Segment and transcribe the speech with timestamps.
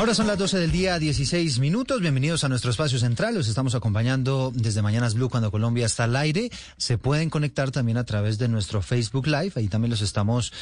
[0.00, 2.00] Ahora son las 12 del día, 16 minutos.
[2.00, 3.34] Bienvenidos a nuestro espacio central.
[3.34, 6.48] Los estamos acompañando desde Mañanas Blue cuando Colombia está al aire.
[6.78, 9.52] Se pueden conectar también a través de nuestro Facebook Live.
[9.56, 10.54] Ahí también los estamos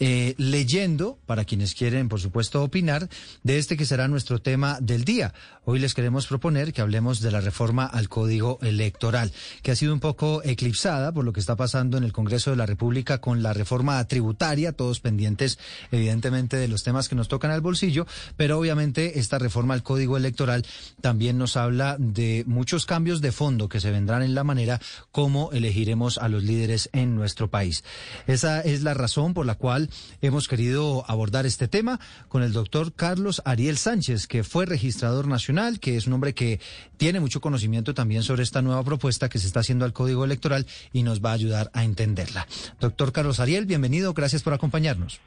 [0.00, 3.08] eh, leyendo para quienes quieren, por supuesto, opinar
[3.44, 5.34] de este que será nuestro tema del día.
[5.64, 9.30] Hoy les queremos proponer que hablemos de la reforma al Código Electoral,
[9.62, 12.56] que ha sido un poco eclipsada por lo que está pasando en el Congreso de
[12.56, 15.60] la República con la reforma tributaria, todos pendientes,
[15.92, 18.04] evidentemente, de los temas que nos tocan al bolsillo,
[18.36, 20.64] pero obviamente esta reforma al Código Electoral
[21.00, 24.80] también nos habla de muchos cambios de fondo que se vendrán en la manera
[25.12, 27.84] como elegiremos a los líderes en nuestro país.
[28.26, 29.90] Esa es la razón por la cual
[30.22, 35.78] hemos querido abordar este tema con el doctor Carlos Ariel Sánchez, que fue registrador nacional,
[35.78, 36.60] que es un hombre que
[36.96, 40.66] tiene mucho conocimiento también sobre esta nueva propuesta que se está haciendo al Código Electoral
[40.92, 42.46] y nos va a ayudar a entenderla.
[42.80, 45.20] Doctor Carlos Ariel, bienvenido, gracias por acompañarnos.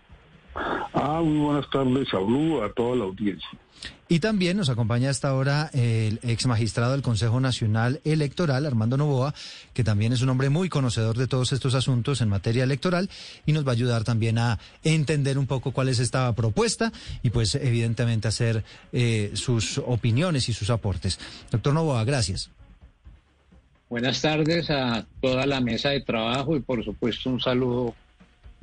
[0.56, 3.50] Ah, muy buenas tardes, saludo a toda la audiencia.
[4.08, 9.34] Y también nos acompaña hasta ahora el ex magistrado del Consejo Nacional Electoral, Armando Novoa,
[9.74, 13.10] que también es un hombre muy conocedor de todos estos asuntos en materia electoral
[13.46, 16.92] y nos va a ayudar también a entender un poco cuál es esta propuesta
[17.24, 21.20] y pues evidentemente hacer eh, sus opiniones y sus aportes.
[21.50, 22.52] Doctor Novoa, gracias.
[23.90, 27.96] Buenas tardes a toda la mesa de trabajo y por supuesto un saludo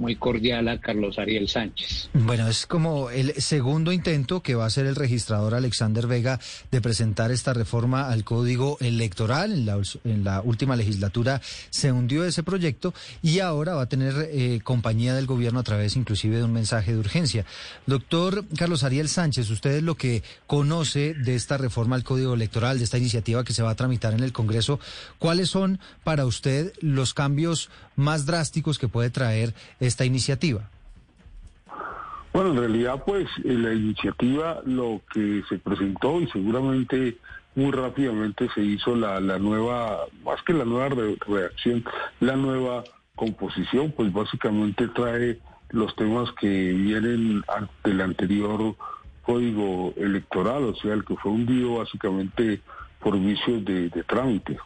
[0.00, 2.09] muy cordial a Carlos Ariel Sánchez.
[2.15, 6.41] Bueno, es como el segundo intento que va a hacer el registrador Alexander Vega
[6.71, 9.69] de presentar esta reforma al código electoral.
[10.05, 15.15] En la, última legislatura se hundió ese proyecto y ahora va a tener eh, compañía
[15.15, 17.44] del gobierno a través inclusive de un mensaje de urgencia.
[17.87, 22.78] Doctor Carlos Ariel Sánchez, usted es lo que conoce de esta reforma al código electoral,
[22.78, 24.81] de esta iniciativa que se va a tramitar en el Congreso.
[25.19, 29.55] ¿Cuáles son para usted los cambios más drásticos que puede traer
[29.91, 30.69] esta iniciativa?
[32.33, 37.19] Bueno, en realidad, pues la iniciativa lo que se presentó y seguramente
[37.56, 41.84] muy rápidamente se hizo la, la nueva, más que la nueva redacción,
[42.21, 42.84] la nueva
[43.17, 45.39] composición, pues básicamente trae
[45.71, 47.43] los temas que vienen
[47.84, 48.77] del anterior
[49.22, 52.61] código electoral, o sea, el que fue hundido básicamente
[53.01, 54.59] por vicios de, de trámite.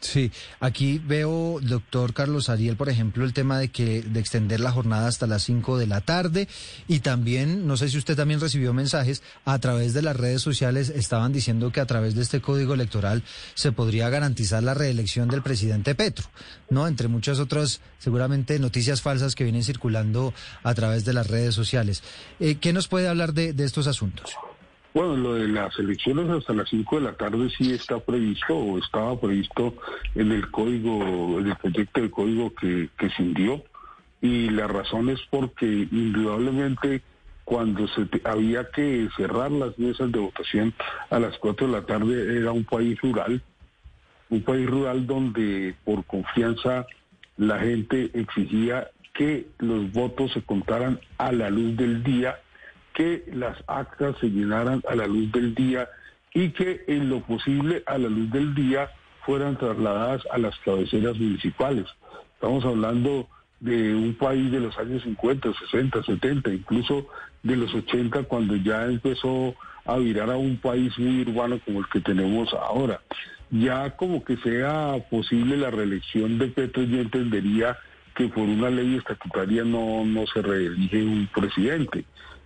[0.00, 4.72] Sí, aquí veo, doctor Carlos Ariel, por ejemplo, el tema de que de extender la
[4.72, 6.48] jornada hasta las 5 de la tarde
[6.88, 10.88] y también, no sé si usted también recibió mensajes a través de las redes sociales,
[10.88, 13.22] estaban diciendo que a través de este código electoral
[13.54, 16.26] se podría garantizar la reelección del presidente Petro,
[16.70, 16.88] ¿no?
[16.88, 20.32] Entre muchas otras, seguramente, noticias falsas que vienen circulando
[20.62, 22.02] a través de las redes sociales.
[22.40, 24.34] Eh, ¿Qué nos puede hablar de, de estos asuntos?
[24.92, 28.76] Bueno, lo de las elecciones hasta las 5 de la tarde sí está previsto o
[28.76, 29.74] estaba previsto
[30.16, 33.62] en el código, en el proyecto de código que, se hundió.
[34.20, 37.02] Y la razón es porque indudablemente
[37.44, 40.74] cuando se había que cerrar las mesas de votación
[41.08, 43.40] a las 4 de la tarde era un país rural,
[44.28, 46.84] un país rural donde por confianza
[47.36, 52.40] la gente exigía que los votos se contaran a la luz del día
[52.94, 55.88] que las actas se llenaran a la luz del día
[56.34, 58.90] y que en lo posible a la luz del día
[59.24, 61.86] fueran trasladadas a las cabeceras municipales.
[62.34, 63.28] Estamos hablando
[63.60, 67.06] de un país de los años 50, 60, 70, incluso
[67.42, 69.54] de los 80, cuando ya empezó
[69.84, 73.00] a virar a un país muy urbano como el que tenemos ahora.
[73.50, 77.76] Ya como que sea posible la reelección de Petro, yo entendería
[78.14, 82.04] que por una ley estatutaria no, no se reelige un presidente.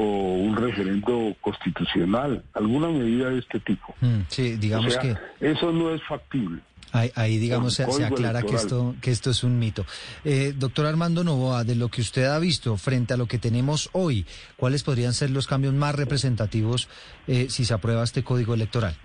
[0.00, 3.94] o un referendo constitucional, alguna medida de este tipo.
[4.00, 6.62] Mm, sí, digamos O sea, que eso no es factible.
[6.92, 9.84] ahí, ahí, digamos se, aclara que esto, que esto es un mito.
[10.24, 13.90] Eh, doctor Armando Novoa, de lo que usted ha visto frente a lo que tenemos
[13.92, 14.24] hoy,
[14.56, 16.88] ¿cuáles podrían ser los cambios más representativos
[17.26, 18.96] eh, si se aprueba este código electoral?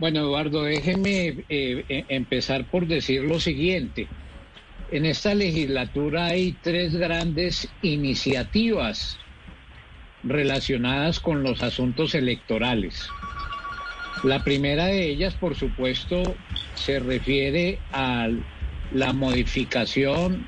[0.00, 4.08] Bueno, Eduardo, déjeme eh, eh, empezar por decir lo siguiente.
[4.92, 9.18] En esta legislatura hay tres grandes iniciativas
[10.24, 13.08] relacionadas con los asuntos electorales.
[14.24, 16.34] La primera de ellas, por supuesto,
[16.74, 18.30] se refiere a
[18.92, 20.44] la modificación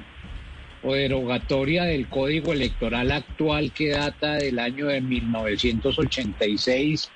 [0.83, 7.09] o derogatoria del código electoral actual que data del año de 1986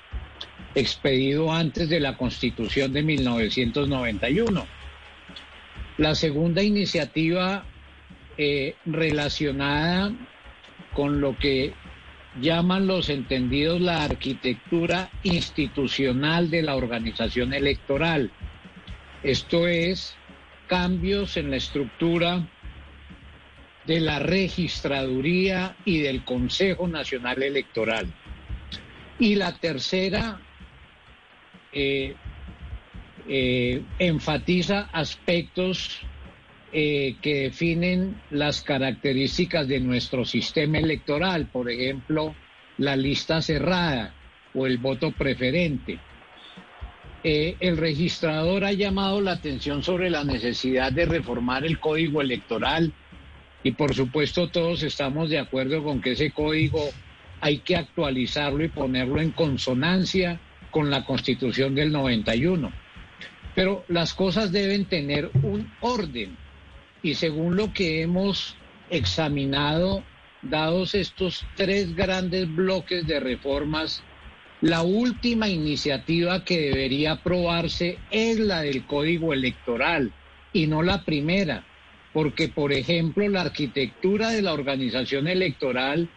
[0.75, 4.76] expedido antes de la Constitución de 1991.
[5.97, 7.65] La segunda iniciativa
[8.37, 10.13] eh, relacionada
[10.93, 11.73] con lo que
[12.39, 18.31] llaman los entendidos la arquitectura institucional de la organización electoral.
[19.23, 20.15] Esto es
[20.67, 22.47] cambios en la estructura
[23.87, 28.13] de la registraduría y del Consejo Nacional Electoral.
[29.17, 30.39] Y la tercera
[31.71, 32.15] eh,
[33.27, 36.01] eh, enfatiza aspectos
[36.71, 42.35] eh, que definen las características de nuestro sistema electoral, por ejemplo,
[42.77, 44.13] la lista cerrada
[44.53, 45.99] o el voto preferente.
[47.23, 52.93] Eh, el registrador ha llamado la atención sobre la necesidad de reformar el código electoral
[53.63, 56.89] y por supuesto todos estamos de acuerdo con que ese código
[57.41, 60.39] hay que actualizarlo y ponerlo en consonancia
[60.71, 62.86] con la constitución del 91.
[63.57, 66.37] Pero las cosas deben tener un orden.
[67.01, 68.55] Y según lo que hemos
[68.91, 70.03] examinado,
[70.43, 74.03] dados estos tres grandes bloques de reformas,
[74.61, 80.11] la última iniciativa que debería aprobarse es la del código electoral
[80.53, 81.63] y no la primera,
[82.13, 86.09] porque por ejemplo la arquitectura de la organización electoral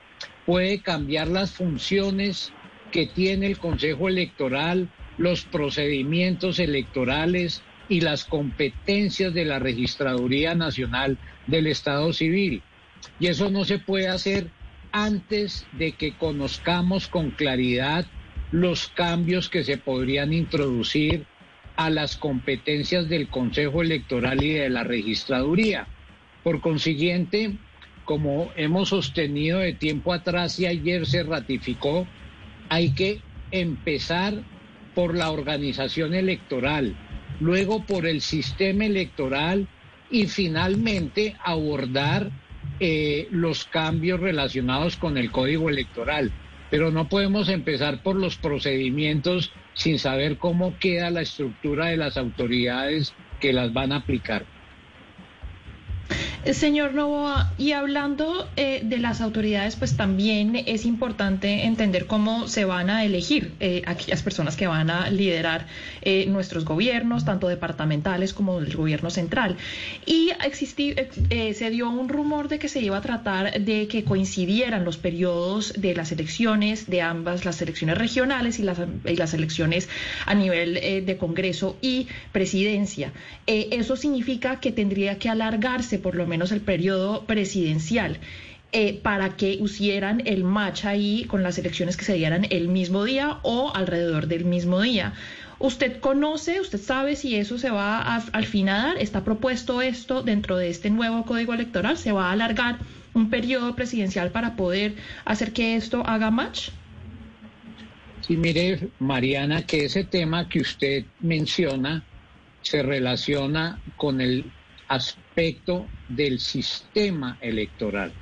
[0.45, 2.53] puede cambiar las funciones
[2.93, 11.19] que tiene el Consejo Electoral, los procedimientos electorales y las competencias de la Registraduría Nacional
[11.47, 12.63] del Estado Civil.
[13.19, 14.49] Y eso no se puede hacer
[14.93, 18.07] antes de que conozcamos con claridad
[18.53, 21.27] los cambios que se podrían introducir
[21.77, 25.87] a las competencias del Consejo Electoral y de la Registraduría.
[26.43, 27.57] Por consiguiente,
[28.05, 32.07] como hemos sostenido de tiempo atrás y ayer se ratificó,
[32.69, 33.21] hay que
[33.51, 34.43] empezar
[34.95, 36.95] por la organización electoral,
[37.41, 39.67] luego por el sistema electoral
[40.11, 42.31] y finalmente abordar
[42.79, 46.31] eh, los cambios relacionados con el código electoral.
[46.71, 52.17] Pero no podemos empezar por los procedimientos sin saber cómo queda la estructura de las
[52.17, 54.45] autoridades que las van a aplicar.
[56.45, 62.65] Señor Novoa, y hablando eh, de las autoridades, pues también es importante entender cómo se
[62.65, 65.67] van a elegir eh, aquellas personas que van a liderar
[66.03, 69.57] eh, nuestros gobiernos, tanto departamentales como el gobierno central.
[70.07, 74.05] Y existí, eh, se dio un rumor de que se iba a tratar de que
[74.05, 79.35] coincidieran los periodos de las elecciones, de ambas, las elecciones regionales y las, y las
[79.35, 79.89] elecciones
[80.27, 83.13] a nivel eh, de Congreso y presidencia.
[83.47, 88.19] Eh, eso significa que tendría que alargarse por lo menos el periodo presidencial.
[88.73, 93.05] eh, para que hicieran el match ahí con las elecciones que se dieran el mismo
[93.05, 95.13] día o alrededor del mismo día.
[95.59, 98.99] ¿Usted conoce, usted sabe si eso se va a, al fin a dar?
[98.99, 101.99] ¿Está propuesto esto dentro de este nuevo código electoral?
[101.99, 102.79] ¿Se va a alargar
[103.13, 104.95] un periodo presidencial para poder
[105.25, 106.71] hacer que esto haga match?
[108.21, 112.05] Sí, mire, Mariana, que ese tema que usted menciona
[112.63, 114.45] se relaciona con el
[114.89, 115.30] aspecto
[116.09, 118.13] del sistema electoral,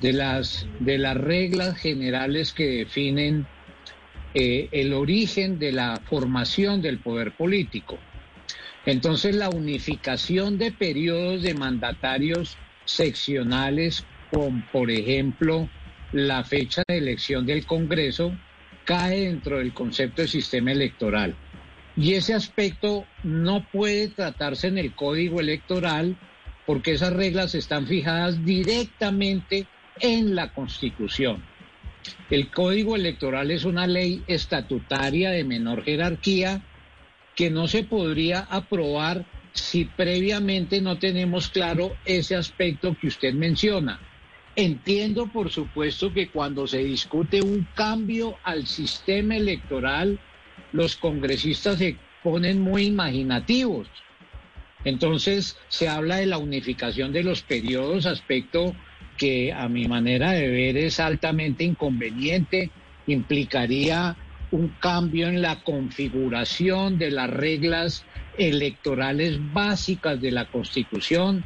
[0.00, 3.46] de las, de las reglas generales que definen
[4.34, 7.96] eh, el origen de la formación del poder político.
[8.86, 15.68] Entonces la unificación de periodos de mandatarios seccionales con, por ejemplo,
[16.10, 18.32] la fecha de elección del Congreso,
[18.84, 21.36] cae dentro del concepto de sistema electoral.
[21.96, 26.16] Y ese aspecto no puede tratarse en el código electoral
[26.66, 29.66] porque esas reglas están fijadas directamente
[30.00, 31.42] en la Constitución.
[32.30, 36.62] El código electoral es una ley estatutaria de menor jerarquía
[37.34, 44.00] que no se podría aprobar si previamente no tenemos claro ese aspecto que usted menciona.
[44.56, 50.18] Entiendo, por supuesto, que cuando se discute un cambio al sistema electoral,
[50.72, 53.88] los congresistas se ponen muy imaginativos.
[54.84, 58.74] Entonces se habla de la unificación de los periodos, aspecto
[59.16, 62.70] que a mi manera de ver es altamente inconveniente,
[63.06, 64.16] implicaría
[64.50, 68.04] un cambio en la configuración de las reglas
[68.36, 71.44] electorales básicas de la Constitución.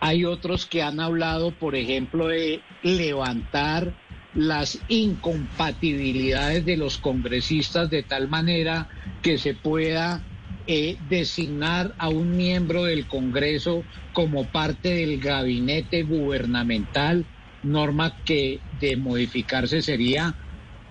[0.00, 3.92] Hay otros que han hablado, por ejemplo, de levantar
[4.34, 8.88] las incompatibilidades de los congresistas de tal manera
[9.22, 10.22] que se pueda
[10.70, 17.24] eh, designar a un miembro del Congreso como parte del gabinete gubernamental,
[17.62, 20.36] norma que de modificarse sería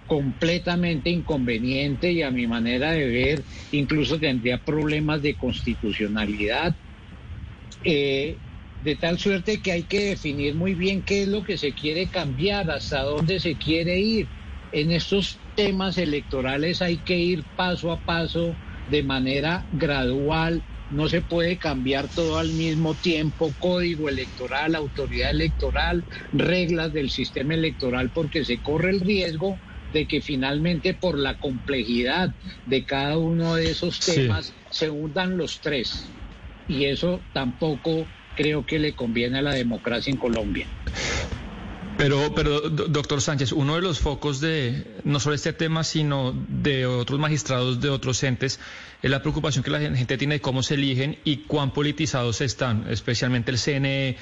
[0.08, 6.76] completamente inconveniente y a mi manera de ver incluso tendría problemas de constitucionalidad.
[7.84, 8.40] Eh,
[8.80, 12.10] de tal suerte que hay que definir muy bien qué es lo que se quiere
[12.10, 14.28] cambiar, hasta dónde se quiere ir.
[14.72, 18.58] En estos temas electorales hay que ir paso a paso,
[18.89, 26.06] de manera gradual, no se puede cambiar todo al mismo tiempo, código electoral, autoridad electoral,
[26.32, 29.60] reglas del sistema electoral, porque se corre el riesgo
[29.91, 32.34] de que finalmente por la complejidad
[32.65, 36.10] de cada uno de esos temas se hundan los tres.
[36.67, 40.67] Y eso tampoco creo que le conviene a la democracia en Colombia.
[41.98, 46.86] Pero, pero, doctor Sánchez, uno de los focos de no solo este tema, sino de
[46.86, 48.60] otros magistrados de otros entes,
[49.01, 52.86] es la preocupación que la gente tiene de cómo se eligen y cuán politizados están,
[52.89, 54.18] especialmente el CNE.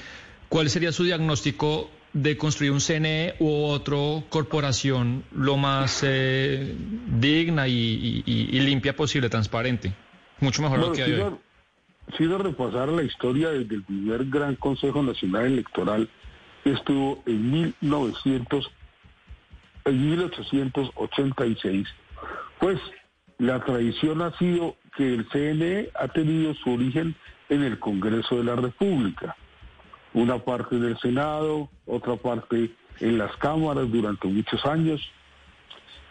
[0.48, 3.96] ¿Cuál sería su diagnóstico de construir un CNE u otra
[4.30, 6.74] corporación lo más eh,
[7.20, 9.92] digna y, limpia posible, transparente?
[10.40, 11.34] Mucho mejor lo que hay hoy.
[12.16, 16.08] Si repasar la historia desde el primer Gran Consejo Nacional Electoral,
[16.72, 18.70] estuvo en 1900,
[19.84, 21.86] en 1886,
[22.58, 22.78] pues
[23.38, 27.14] la tradición ha sido que el CNE ha tenido su origen
[27.48, 29.36] en el Congreso de la República,
[30.14, 32.70] una parte del Senado, otra parte
[33.00, 35.00] en las cámaras durante muchos años,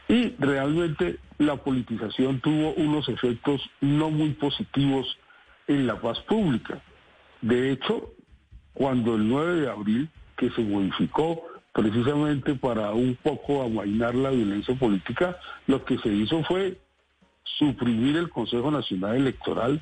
[0.07, 5.17] y realmente la politización tuvo unos efectos no muy positivos
[5.67, 6.81] en la paz pública.
[7.41, 8.13] De hecho,
[8.73, 11.41] cuando el 9 de abril que se modificó
[11.73, 15.37] precisamente para un poco amainar la violencia política,
[15.67, 16.79] lo que se hizo fue
[17.43, 19.81] suprimir el Consejo Nacional Electoral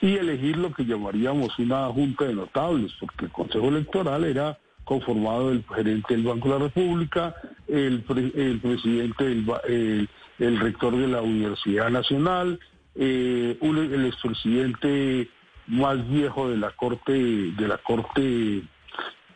[0.00, 5.50] y elegir lo que llamaríamos una junta de notables, porque el Consejo Electoral era conformado
[5.50, 7.34] del gerente del Banco de la República,
[7.66, 10.08] el, presidente, del,
[10.38, 12.60] el, rector de la Universidad Nacional,
[12.94, 15.28] eh, el expresidente
[15.66, 18.62] más viejo de la Corte, de la Corte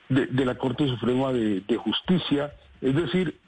[0.09, 3.39] de, la Corte Suprema de, Justicia, es decir,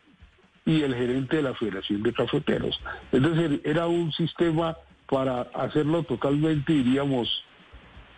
[0.67, 2.79] y el gerente de la Federación de Cafeteros.
[3.13, 4.77] Es decir, era un sistema
[5.09, 7.45] para hacerlo totalmente, diríamos,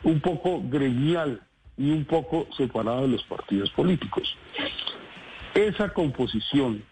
[0.02, 1.40] un poco gremial
[1.76, 4.36] y un poco separado de los partidos políticos.
[5.54, 6.82] Esa composición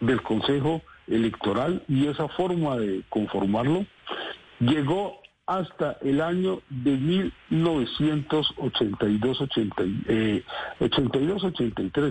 [0.00, 3.86] del Consejo Electoral y esa forma de conformarlo
[4.60, 10.44] llegó hasta el año de 1982-83 eh,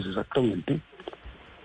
[0.09, 0.81] exactamente,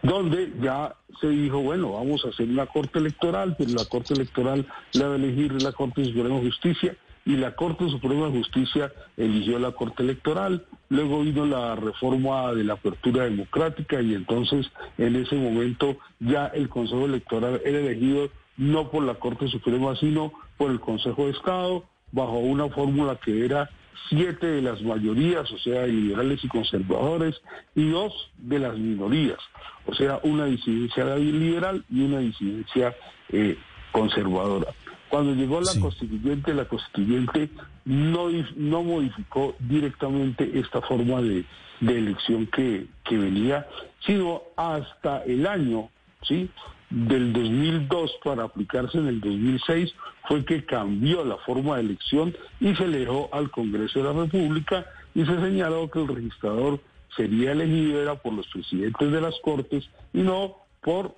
[0.03, 4.67] donde ya se dijo, bueno, vamos a hacer una corte electoral, pero la corte electoral
[4.93, 8.93] la va a elegir la Corte Suprema de Justicia y la Corte Suprema de Justicia
[9.17, 15.17] eligió la Corte Electoral, luego vino la reforma de la apertura democrática y entonces en
[15.17, 20.71] ese momento ya el Consejo Electoral era elegido no por la Corte Suprema, sino por
[20.71, 23.69] el Consejo de Estado, bajo una fórmula que era
[24.09, 27.43] siete de las mayorías, o sea, liberales y conservadores,
[27.75, 29.41] y dos de las minorías,
[29.87, 32.95] o sea, una disidencia liberal y una disidencia
[33.31, 33.59] eh,
[33.91, 34.69] conservadora.
[35.09, 37.51] Cuando llegó la constituyente, la constituyente
[37.85, 41.45] no, no modificó directamente esta forma de,
[41.81, 43.67] elección que, que venía,
[44.07, 45.91] sino hasta el año,
[46.23, 46.49] ¿sí?
[46.93, 49.95] Del 2002 para aplicarse en el 2006
[50.29, 54.85] fue que cambió la forma de elección y se elevó al Congreso de la República
[55.15, 56.81] y se señaló que el registrador
[57.17, 61.15] sería elegido era por los presidentes de las Cortes y no por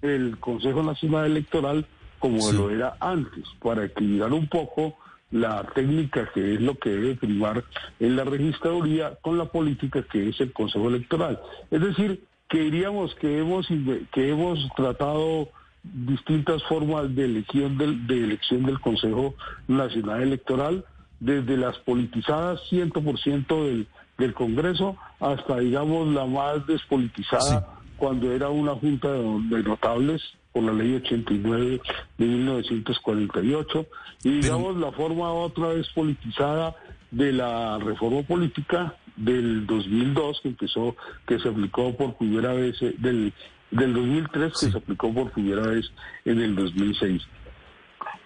[0.00, 1.86] el Consejo Nacional Electoral
[2.18, 4.96] como lo era antes, para equilibrar un poco
[5.30, 7.64] la técnica que es lo que debe primar
[7.98, 11.40] en la registraduría con la política que es el Consejo Electoral.
[11.70, 13.68] Es decir, que diríamos que hemos,
[14.12, 15.48] que hemos tratado
[15.82, 19.34] distintas formas de elección del, de elección del Consejo
[19.68, 20.84] Nacional Electoral,
[21.20, 23.86] desde las politizadas 100% del,
[24.18, 30.72] del Congreso hasta, digamos, la más despolitizada cuando era una junta de, notables por la
[30.72, 31.80] ley 89
[32.18, 33.86] de 1948
[34.24, 36.74] y digamos la forma otra vez politizada
[37.10, 40.96] de la reforma política del 2002 que empezó
[41.26, 43.32] que se aplicó por primera vez eh, del
[43.70, 45.92] del 2003 que se aplicó por primera vez
[46.24, 47.22] en el 2006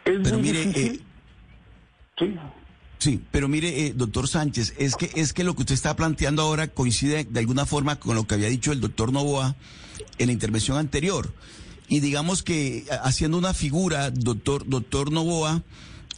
[0.05, 1.01] es Pero mire, eh,
[2.19, 2.35] sí.
[2.99, 6.43] Sí, pero mire, eh, doctor Sánchez, es que, es que lo que usted está planteando
[6.43, 9.57] ahora coincide de alguna forma con lo que había dicho el doctor Novoa
[10.19, 11.33] en la intervención anterior.
[11.89, 15.63] Y digamos que haciendo una figura, doctor, doctor Novoa,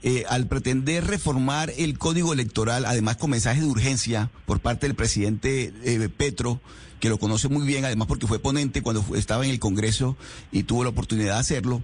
[0.08, 4.94] eh, al pretender reformar el código electoral, además con mensaje de urgencia por parte del
[4.94, 6.60] presidente eh, Petro,
[7.00, 10.16] que lo conoce muy bien, además porque fue ponente cuando estaba en el Congreso
[10.52, 11.82] y tuvo la oportunidad de hacerlo,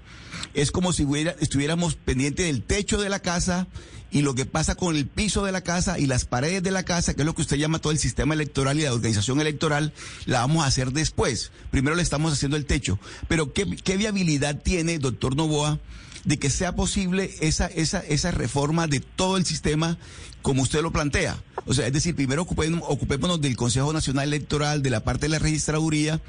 [0.55, 1.05] es como si
[1.41, 3.67] estuviéramos pendientes del techo de la casa
[4.13, 6.85] y lo que pasa con el piso de la casa y las paredes de la
[6.85, 9.93] casa, que es lo que usted llama todo el sistema electoral y la organización electoral,
[10.27, 11.51] la vamos a hacer después.
[11.73, 13.01] Primero le estamos haciendo el techo.
[13.27, 15.81] Pero ¿qué, viabilidad tiene, doctor Novoa,
[16.25, 19.99] de que sea posible esa, esa, esa reforma de todo el sistema
[20.43, 21.37] como usted lo plantea?
[21.67, 25.39] O sea, es decir, primero ocupémonos del Consejo Nacional Electoral, de la parte de la
[25.39, 26.21] registraduría,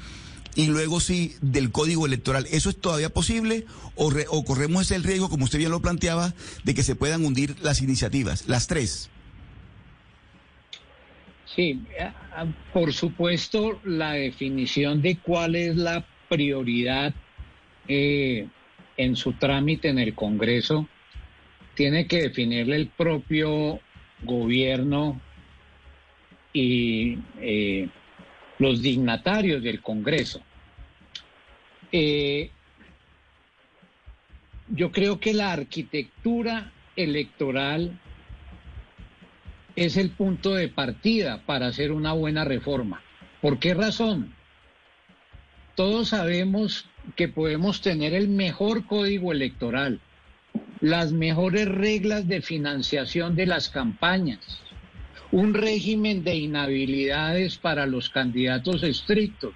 [0.56, 2.46] y luego sí del código electoral.
[2.50, 6.74] ¿Eso es todavía posible o, o corremos ese riesgo, como usted bien lo planteaba, de
[6.74, 9.10] que se puedan hundir las iniciativas, las tres?
[11.54, 11.80] Sí,
[12.72, 17.14] por supuesto, la definición de cuál es la prioridad
[17.86, 18.48] eh,
[18.96, 20.88] en su trámite en el Congreso
[21.74, 23.80] tiene que definirle el propio
[24.22, 25.20] gobierno
[26.52, 27.88] y eh,
[28.58, 30.40] los dignatarios del Congreso.
[31.90, 32.50] Eh,
[34.68, 37.98] yo creo que la arquitectura electoral
[39.76, 43.02] es el punto de partida para hacer una buena reforma.
[43.40, 44.32] ¿Por qué razón?
[45.74, 50.00] Todos sabemos que podemos tener el mejor código electoral,
[50.80, 54.60] las mejores reglas de financiación de las campañas,
[55.30, 59.54] un régimen de inhabilidades para los candidatos estrictos.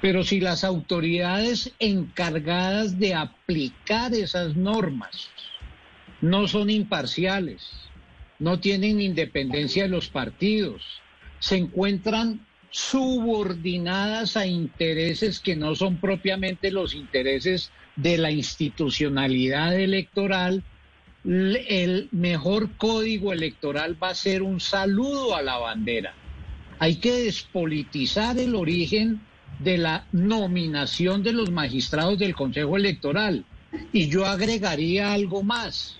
[0.00, 5.28] Pero si las autoridades encargadas de aplicar esas normas
[6.20, 7.68] no son imparciales,
[8.38, 10.82] no tienen independencia de los partidos,
[11.38, 20.62] se encuentran subordinadas a intereses que no son propiamente los intereses de la institucionalidad electoral,
[21.24, 26.14] el mejor código electoral va a ser un saludo a la bandera.
[26.78, 29.20] Hay que despolitizar el origen
[29.58, 33.44] de la nominación de los magistrados del Consejo Electoral.
[33.92, 35.98] Y yo agregaría algo más.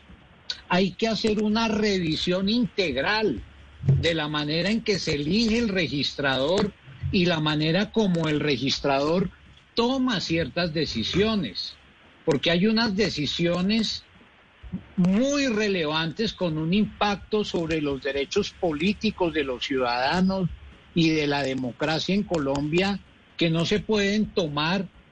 [0.68, 3.42] Hay que hacer una revisión integral
[3.86, 6.72] de la manera en que se elige el registrador
[7.12, 9.30] y la manera como el registrador
[9.74, 11.74] toma ciertas decisiones.
[12.24, 14.04] Porque hay unas decisiones
[14.96, 20.48] muy relevantes con un impacto sobre los derechos políticos de los ciudadanos
[20.94, 23.00] y de la democracia en Colombia
[23.36, 24.86] que no se pueden tomar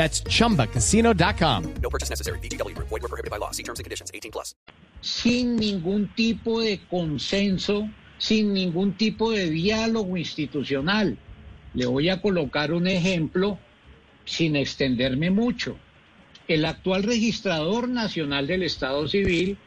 [0.00, 1.74] That's chumbacasino.com.
[1.82, 2.38] No purchase necessary.
[2.38, 2.72] BGW.
[2.74, 3.50] Void were prohibited by law.
[3.50, 4.54] See terms and conditions 18 plus.
[5.02, 7.86] Sin ningún tipo de consenso,
[8.16, 11.18] sin ningún tipo de diálogo institucional.
[11.74, 13.58] Le voy a colocar un ejemplo
[14.24, 15.76] sin extenderme mucho.
[16.48, 19.58] El actual registrador nacional del Estado Civil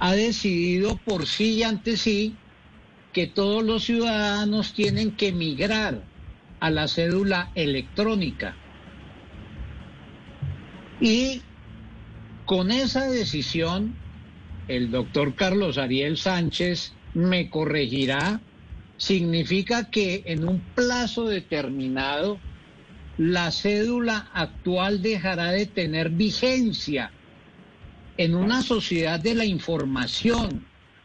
[0.00, 2.34] ha decidido por sí y ante sí
[3.12, 6.02] que todos los ciudadanos tienen que migrar
[6.58, 8.56] a la cédula electrónica
[11.00, 11.42] y
[12.46, 13.94] con esa decisión
[14.68, 18.40] el doctor Carlos Ariel Sánchez me corregirá,
[18.96, 22.38] significa que en un plazo determinado
[23.18, 27.12] la cédula actual dejará de tener vigencia.
[28.16, 30.64] En una sociedad de la información,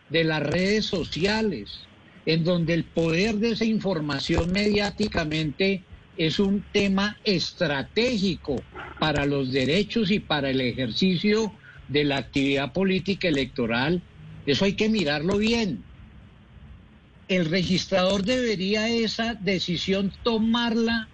[0.10, 1.82] de las redes sociales,
[2.26, 5.84] en donde el poder de esa información mediáticamente
[6.20, 8.62] es un tema estratégico
[9.00, 11.54] para los derechos y para el ejercicio
[11.88, 14.02] de la actividad política electoral,
[14.46, 15.82] eso hay que mirarlo bien.
[17.30, 21.08] El registrador debería esa decisión tomarla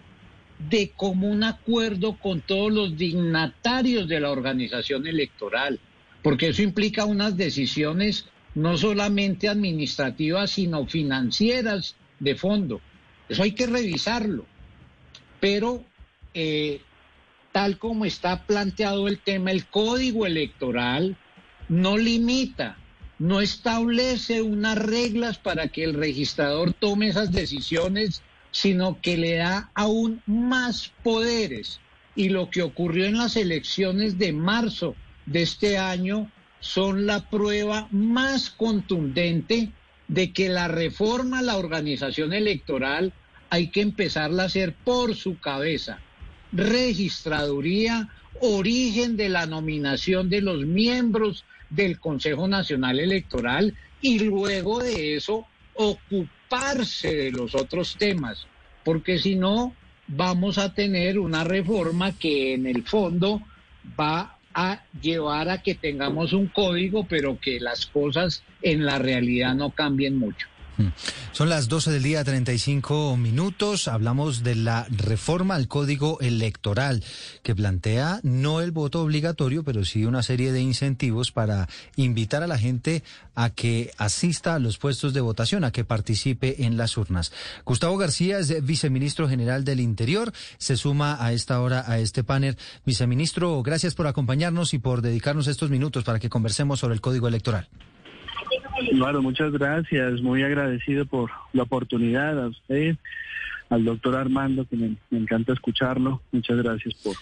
[0.70, 5.80] de común acuerdo con todos los dignatarios de la organización electoral,
[6.24, 12.82] porque eso implica unas decisiones no solamente administrativas, sino financieras de fondo.
[13.30, 14.48] Eso hay que revisarlo.
[15.40, 15.84] Pero
[16.34, 16.82] eh,
[17.52, 21.18] tal como está planteado el tema, el código electoral
[21.70, 22.78] no limita,
[23.20, 28.22] no establece unas reglas para que el registrador tome esas decisiones
[28.56, 31.82] sino que le da aún más poderes.
[32.16, 34.96] Y lo que ocurrió en las elecciones de marzo
[35.26, 39.74] de este año son la prueba más contundente
[40.08, 43.12] de que la reforma a la organización electoral
[43.50, 46.00] hay que empezarla a hacer por su cabeza.
[46.52, 48.10] Registraduría,
[48.42, 55.46] origen de la nominación de los miembros del Consejo Nacional Electoral y luego de eso
[55.74, 58.48] ocupar de los otros temas,
[58.84, 59.74] porque si no,
[60.08, 63.42] vamos a tener una reforma que en el fondo
[64.00, 69.54] va a llevar a que tengamos un código, pero que las cosas en la realidad
[69.54, 70.48] no cambien mucho.
[70.78, 70.88] Mm.
[71.32, 73.88] Son las 12 del día, 35 minutos.
[73.88, 77.04] Hablamos de la reforma al Código Electoral,
[77.44, 82.48] que plantea no el voto obligatorio, pero sí una serie de incentivos para invitar a
[82.48, 83.04] la gente
[83.36, 87.32] a que asista a los puestos de votación, a que participe en las urnas.
[87.66, 90.32] Gustavo García es viceministro general del Interior.
[90.58, 92.58] Se suma a esta hora a este panel.
[92.86, 97.28] Viceministro, gracias por acompañarnos y por dedicarnos estos minutos para que conversemos sobre el Código
[97.28, 97.68] Electoral.
[98.92, 100.22] Claro, muchas gracias.
[100.22, 102.96] Muy agradecido por la oportunidad a usted,
[103.70, 106.22] al doctor Armando, que me, encanta escucharlo.
[106.32, 107.16] Muchas gracias por,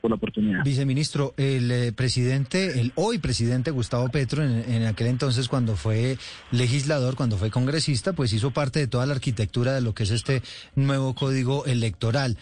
[0.00, 0.64] por la oportunidad.
[0.64, 6.18] Viceministro, el eh, presidente, el hoy presidente Gustavo Petro, en, aquel entonces cuando fue
[6.50, 10.10] legislador, cuando fue congresista, pues hizo parte de toda la arquitectura de lo que es
[10.10, 10.42] este
[10.74, 12.38] nuevo código electoral.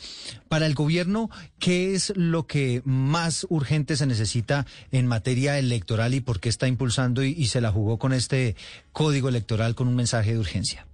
[0.48, 6.20] Para el gobierno, ¿qué es lo que más urgente se necesita en materia electoral y
[6.20, 8.56] por qué está impulsando y se la jugó con este
[8.92, 10.86] código electoral con un mensaje de urgencia?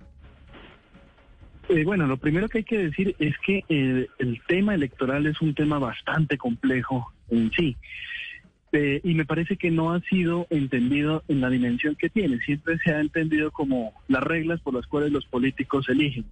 [1.74, 5.54] Eh, bueno, lo primero que hay que decir es que el, tema electoral es un
[5.54, 7.76] tema bastante complejo en sí.
[8.70, 12.38] Eh, y me parece que no ha sido entendido en la dimensión que tiene.
[12.38, 16.26] Siempre se ha entendido como las reglas por las cuales los políticos eligen.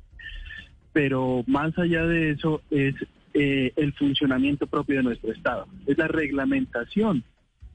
[0.93, 2.95] Pero más allá de eso es
[3.35, 5.67] eh, el funcionamiento propio de nuestro Estado.
[5.89, 7.25] Es la reglamentación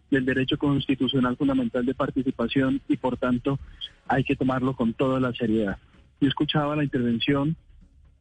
[0.10, 3.60] del derecho constitucional fundamental de participación y por tanto
[4.08, 5.78] hay que tomarlo con toda la seriedad.
[6.20, 7.56] Yo escuchaba la intervención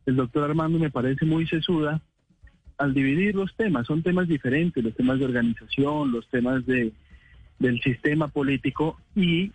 [0.05, 2.01] del doctor Armando, me parece muy sesuda
[2.79, 3.87] al dividir los temas.
[3.87, 6.93] Son temas diferentes, los temas de organización, los temas de,
[7.59, 9.51] del sistema político y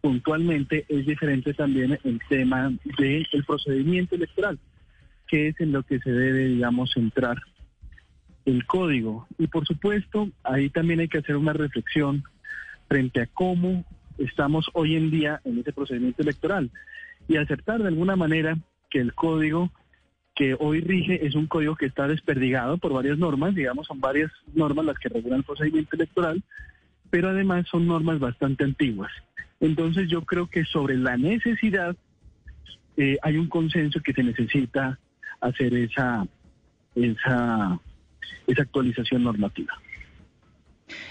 [0.00, 4.58] puntualmente es diferente también el tema del procedimiento electoral,
[5.26, 7.38] que es en lo que se debe, digamos, centrar
[8.44, 9.26] el código.
[9.38, 12.22] Y por supuesto, ahí también hay que hacer una reflexión
[12.86, 13.84] frente a cómo
[14.18, 16.70] estamos hoy en día en ese procedimiento electoral
[17.28, 18.58] y aceptar de alguna manera
[18.90, 19.70] que el código
[20.34, 24.30] que hoy rige es un código que está desperdigado por varias normas, digamos, son varias
[24.54, 26.42] normas las que regulan el procedimiento electoral,
[27.10, 29.10] pero además son normas bastante antiguas.
[29.60, 31.96] Entonces yo creo que sobre la necesidad
[32.96, 34.98] eh, hay un consenso que se necesita
[35.40, 36.26] hacer esa,
[36.94, 37.80] esa,
[38.46, 39.74] esa actualización normativa.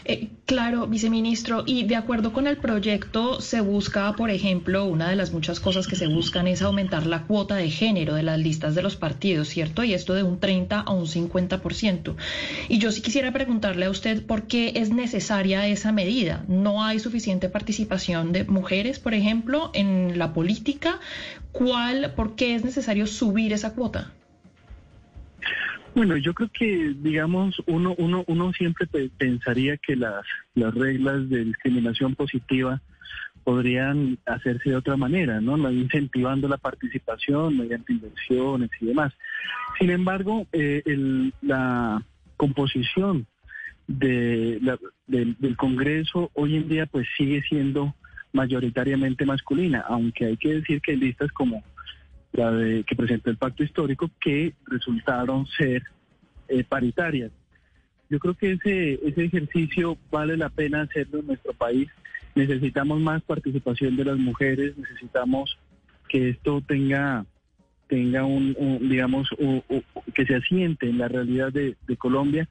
[0.05, 5.15] Eh, claro, viceministro, y de acuerdo con el proyecto se busca, por ejemplo, una de
[5.15, 8.75] las muchas cosas que se buscan es aumentar la cuota de género de las listas
[8.75, 9.83] de los partidos, ¿cierto?
[9.83, 12.15] Y esto de un 30 a un 50%.
[12.69, 16.43] Y yo sí quisiera preguntarle a usted por qué es necesaria esa medida.
[16.47, 20.99] ¿No hay suficiente participación de mujeres, por ejemplo, en la política?
[21.51, 24.13] ¿Cuál, por qué es necesario subir esa cuota?
[25.97, 28.85] Bueno, yo creo que, digamos, uno, uno, uno siempre
[29.17, 32.79] pensaría que las, las reglas de discriminación positiva
[33.43, 35.57] podrían hacerse de otra manera, ¿no?
[35.71, 39.11] Incentivando la participación mediante inversiones y demás.
[39.79, 40.83] Sin embargo, eh,
[41.41, 42.03] la
[42.35, 43.25] composición
[43.87, 44.59] de
[45.07, 47.95] del Congreso hoy en día pues sigue siendo
[48.33, 51.63] mayoritariamente masculina, aunque hay que decir que hay listas como
[52.33, 55.83] la de que presentó el pacto histórico que resultaron ser
[56.47, 57.31] eh, paritarias.
[58.09, 61.89] Yo creo que ese, ese ejercicio vale la pena hacerlo en nuestro país.
[62.35, 65.57] Necesitamos más participación de las mujeres, necesitamos
[66.07, 67.25] que esto tenga
[67.87, 68.53] tenga un,
[68.89, 69.29] digamos,
[70.13, 72.47] que se asiente en la realidad de, de, Colombia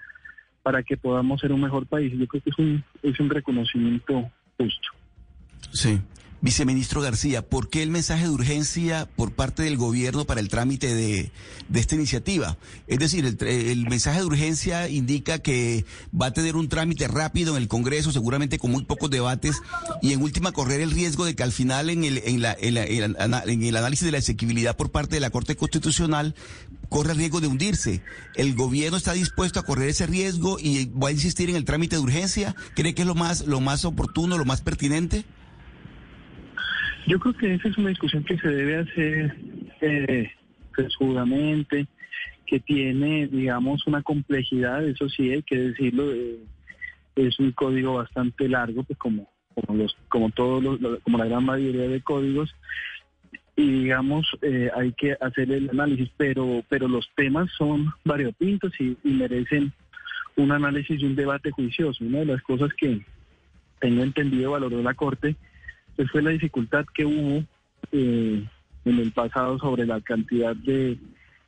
[0.62, 2.11] para que podamos ser un mejor país.
[2.17, 4.89] Yo creo que es un, es un reconocimiento justo.
[5.73, 6.01] Sí.
[6.42, 10.94] Viceministro García, ¿por qué el mensaje de urgencia por parte del gobierno para el trámite
[10.94, 11.33] de,
[11.75, 12.59] esta iniciativa?
[12.87, 17.62] Es decir, el, mensaje de urgencia indica que va a tener un trámite rápido en
[17.62, 19.62] el Congreso, seguramente con muy pocos debates,
[20.03, 22.77] y en última correr el riesgo de que al final en el, en, la, en,
[22.77, 26.35] en el análisis de la asequibilidad por parte de la Corte Constitucional
[26.88, 28.03] corre el riesgo de hundirse.
[28.35, 31.96] ¿El gobierno está dispuesto a correr ese riesgo y va a insistir en el trámite
[31.96, 32.55] de urgencia?
[32.75, 35.25] ¿Cree que es lo más, lo más oportuno, lo más pertinente?
[37.07, 39.37] Yo creo que esa es una discusión que se debe hacer
[39.81, 40.31] eh,
[42.47, 46.38] que tiene, digamos, una complejidad, eso sí hay que decirlo, eh,
[47.16, 51.45] es un código bastante largo, pues como, como los, como todos los, como la gran
[51.45, 52.55] mayoría de códigos,
[53.57, 58.97] y digamos eh, hay que hacer el análisis, pero, pero los temas son variopintos y,
[59.03, 59.73] y merecen
[60.37, 62.05] un análisis y un debate juicioso.
[62.05, 63.01] Una de las cosas que
[63.81, 65.37] tengo entendido valoró la Corte
[65.97, 67.45] pues fue la dificultad que hubo
[67.93, 68.45] eh,
[68.85, 70.99] en el pasado sobre la cantidad de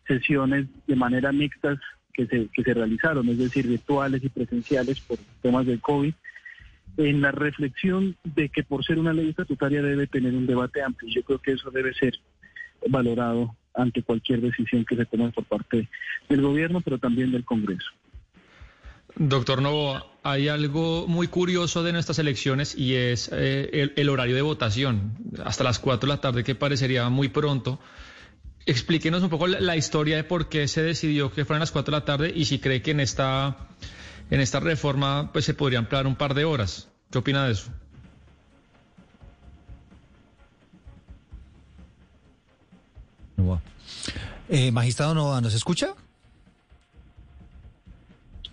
[0.07, 1.79] sesiones de manera mixtas
[2.13, 6.13] que se, que se realizaron, es decir, virtuales y presenciales por temas del COVID,
[6.97, 11.13] en la reflexión de que por ser una ley estatutaria debe tener un debate amplio.
[11.15, 12.19] Yo creo que eso debe ser
[12.89, 15.89] valorado ante cualquier decisión que se tome por parte
[16.29, 17.91] del gobierno, pero también del Congreso.
[19.18, 24.42] Doctor Novo, hay algo muy curioso de nuestras elecciones y es eh, el, horario de
[24.42, 27.81] votación, hasta las 4 de la tarde, que parecería muy pronto.
[28.64, 31.98] Explíquenos un poco la, historia de por qué se decidió que fueran las 4 de
[31.98, 33.57] la tarde y si cree que en esta,
[34.31, 36.88] en esta reforma pues, se podría ampliar un par de horas.
[37.11, 37.72] ¿Qué opina de eso?
[44.48, 45.94] Eh, magistrado Nova, ¿nos escucha?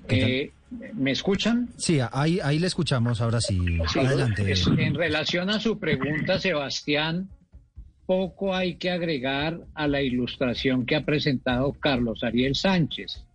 [0.09, 1.69] Eh, ¿Me escuchan?
[1.77, 3.59] Sí, ahí, ahí le escuchamos, ahora sí.
[3.95, 4.53] Adelante.
[4.77, 7.29] En relación a su pregunta, Sebastián,
[8.05, 13.25] poco hay que agregar a la ilustración que ha presentado Carlos Ariel Sánchez.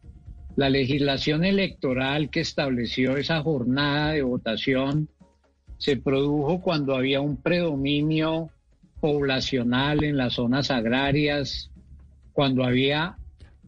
[0.57, 5.09] La legislación electoral que estableció esa jornada de votación
[5.79, 8.51] se produjo cuando había un predominio
[9.01, 11.71] poblacional en las zonas agrarias,
[12.33, 13.17] cuando había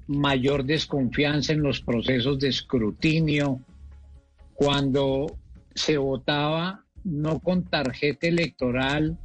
[0.07, 3.61] mayor desconfianza en los procesos de escrutinio,
[4.55, 5.39] cuando
[5.75, 9.19] se votaba no con tarjeta electoral,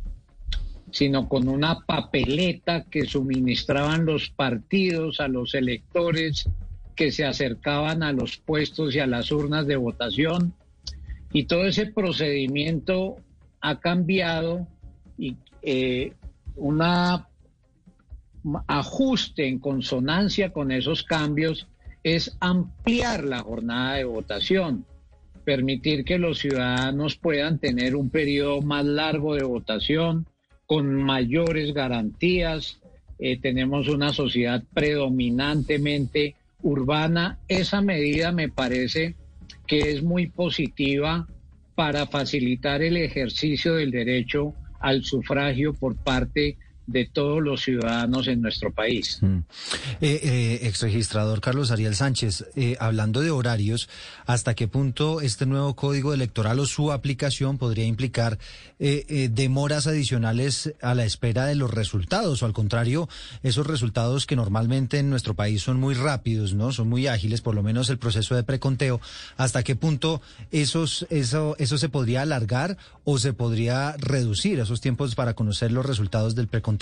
[0.92, 6.50] sino con una papeleta que suministraban los partidos a los electores
[6.96, 10.54] que se acercaban a los puestos y a las urnas de votación.
[11.32, 13.18] Y todo ese procedimiento
[13.62, 14.68] ha cambiado
[15.18, 16.14] y eh,
[16.56, 17.28] una
[18.68, 21.68] ajuste en consonancia con esos cambios
[22.04, 24.86] es ampliar la jornada de votación,
[25.44, 30.28] permitir que los ciudadanos puedan tener un periodo más largo de votación
[30.66, 32.80] con mayores garantías.
[33.20, 37.40] Eh, tenemos una sociedad predominantemente urbana.
[37.48, 39.16] Esa medida me parece
[39.66, 41.28] que es muy positiva
[41.76, 48.42] para facilitar el ejercicio del derecho al sufragio por parte de todos los ciudadanos en
[48.42, 49.20] nuestro país.
[49.22, 49.40] Mm.
[50.00, 53.90] Eh, eh, exregistrador Carlos Ariel Sánchez, eh, hablando de horarios,
[54.26, 58.40] ¿hasta qué punto este nuevo código electoral o su aplicación podría implicar
[58.80, 62.42] eh, demoras adicionales a la espera de los resultados?
[62.42, 63.10] O al contrario,
[63.44, 66.72] esos resultados que normalmente en nuestro país son muy rápidos, ¿no?
[66.72, 69.02] Son muy ágiles, por lo menos el proceso de preconteo.
[69.36, 70.22] ¿Hasta qué punto
[70.52, 75.86] esos, eso, eso se podría alargar o se podría reducir esos tiempos para conocer los
[75.86, 76.77] resultados del preconteo?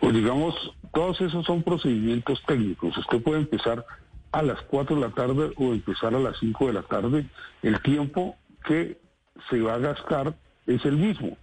[0.00, 0.54] Pues digamos,
[0.92, 2.96] todos esos son procedimientos técnicos.
[2.96, 3.84] Usted puede empezar
[4.32, 7.26] a las 4 de la tarde o empezar a las 5 de la tarde.
[7.62, 8.36] El tiempo
[8.66, 8.98] que
[9.48, 10.34] se va a gastar
[10.66, 11.36] es el mismo.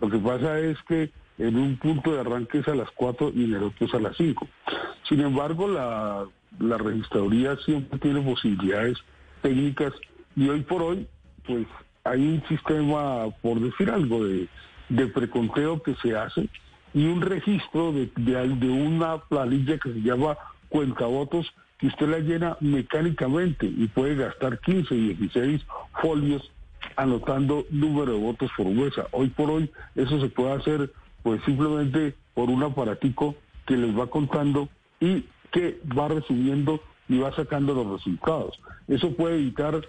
[0.00, 3.44] Lo que pasa es que en un punto de arranque es a las 4 y
[3.44, 4.48] en el otro es a las 5.
[5.08, 6.24] Sin embargo, la,
[6.58, 8.98] la registraduría siempre tiene posibilidades
[9.42, 9.92] técnicas
[10.34, 11.06] y hoy por hoy,
[11.46, 11.66] pues
[12.04, 14.48] hay un sistema, por decir algo, de,
[14.88, 16.48] de preconteo que se hace
[16.94, 22.56] y un registro de, de, una planilla que se llama cuentavotos que usted la llena
[22.60, 25.66] mecánicamente y puede gastar 15, 16
[26.00, 26.50] folios
[26.96, 29.06] anotando número de votos por mesa.
[29.12, 33.34] Hoy por hoy eso se puede hacer pues simplemente por un aparatico
[33.66, 34.68] que les va contando
[35.00, 38.58] y que va recibiendo y va sacando los resultados.
[38.88, 39.82] Eso puede evitar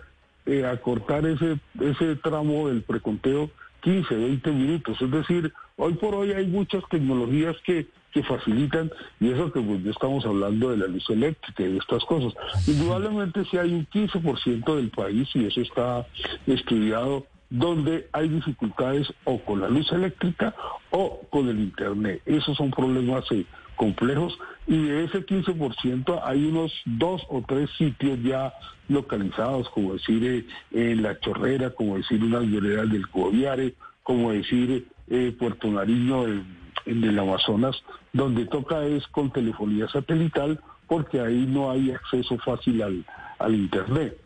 [0.45, 3.49] eh, acortar ese, ese tramo del preconteo
[3.81, 5.01] 15, 20 minutos.
[5.01, 9.85] Es decir, hoy por hoy hay muchas tecnologías que, que facilitan, y eso que pues,
[9.85, 12.33] estamos hablando de la luz eléctrica y de estas cosas.
[12.67, 16.05] Indudablemente si hay un 15% del país, y eso está
[16.45, 20.53] estudiado, donde hay dificultades o con la luz eléctrica
[20.89, 22.21] o con el Internet.
[22.25, 23.45] Esos son problemas eh,
[23.77, 24.37] complejos
[24.67, 28.53] y de ese 15% hay unos dos o tres sitios ya
[28.89, 34.87] localizados, como decir eh, en La Chorrera, como decir unas veredas del Coviare, como decir
[35.09, 37.75] eh, Puerto Nariño en, el Amazonas,
[38.13, 43.05] donde toca es con telefonía satelital porque ahí no hay acceso fácil al,
[43.39, 44.17] al Internet.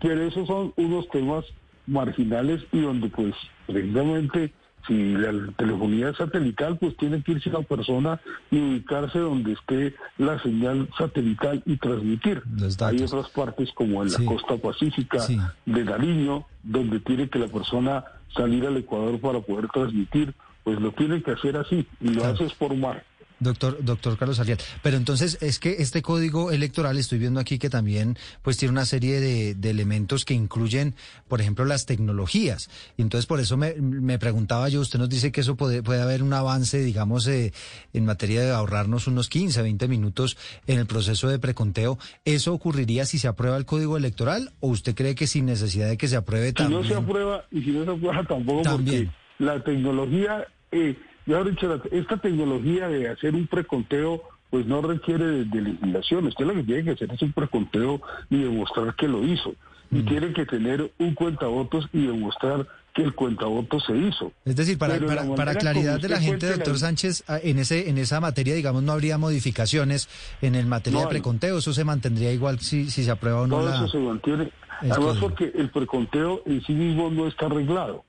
[0.00, 1.44] Pero esos son unos temas
[1.86, 3.34] marginales y donde pues
[3.66, 4.52] precisamente
[4.86, 8.20] si la telefonía es satelital, pues tiene que irse la persona
[8.50, 12.42] y ubicarse donde esté la señal satelital y transmitir.
[12.80, 15.18] Hay otras partes como en la costa pacífica
[15.64, 20.92] de Nariño, donde tiene que la persona salir al Ecuador para poder transmitir, pues lo
[20.92, 23.04] tiene que hacer así y lo haces por mar.
[23.38, 27.68] Doctor, doctor Carlos Arias, pero entonces es que este código electoral, estoy viendo aquí que
[27.68, 30.94] también pues tiene una serie de, elementos que incluyen,
[31.28, 32.70] por ejemplo, las tecnologías.
[32.96, 36.22] Y entonces por eso me, preguntaba yo, usted nos dice que eso puede, puede haber
[36.22, 37.52] un avance, digamos, eh,
[37.92, 41.98] en materia de ahorrarnos unos 15, 20 minutos en el proceso de preconteo.
[42.24, 45.98] ¿Eso ocurriría si se aprueba el código electoral o usted cree que sin necesidad de
[45.98, 46.84] que se apruebe también?
[46.84, 50.46] Si no se aprueba y si no se aprueba tampoco porque la tecnología...
[50.72, 50.96] Eh,
[51.26, 56.26] ya dicho, esta tecnología de hacer un preconteo pues no requiere de, legislación.
[56.26, 59.54] Usted lo que tiene que hacer es un preconteo y demostrar que lo hizo.
[59.90, 60.06] Y mm.
[60.06, 64.32] tiene que tener un cuentavotos y demostrar que el cuentavotos se hizo.
[64.44, 64.98] Es decir, para,
[65.36, 68.92] para, claridad de la gente, doctor Sánchez, ah, en ese en esa materia, digamos, no
[68.92, 70.08] habría modificaciones
[70.40, 73.58] en el materia de preconteo, eso se mantendría igual si, si se aprueba o no.
[73.58, 74.50] Todo eso se mantiene.
[74.80, 78.04] Además, porque el preconteo en sí mismo no está arreglado.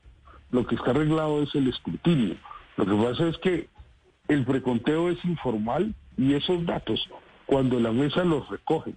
[0.51, 2.35] Lo que está arreglado es el escrutinio.
[2.77, 3.67] Lo que pasa es que
[4.27, 7.09] el preconteo es informal y esos datos,
[7.45, 8.93] cuando la mesa los recoge,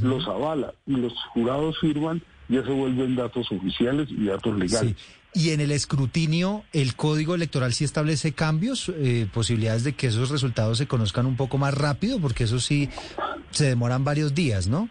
[0.00, 4.96] los avala y los jurados firman, ya se vuelven datos oficiales y datos legales.
[5.34, 10.28] Y en el escrutinio, ¿el código electoral sí establece cambios, eh, posibilidades de que esos
[10.28, 12.20] resultados se conozcan un poco más rápido?
[12.20, 12.90] Porque eso sí
[13.50, 14.90] se demoran varios días, ¿no?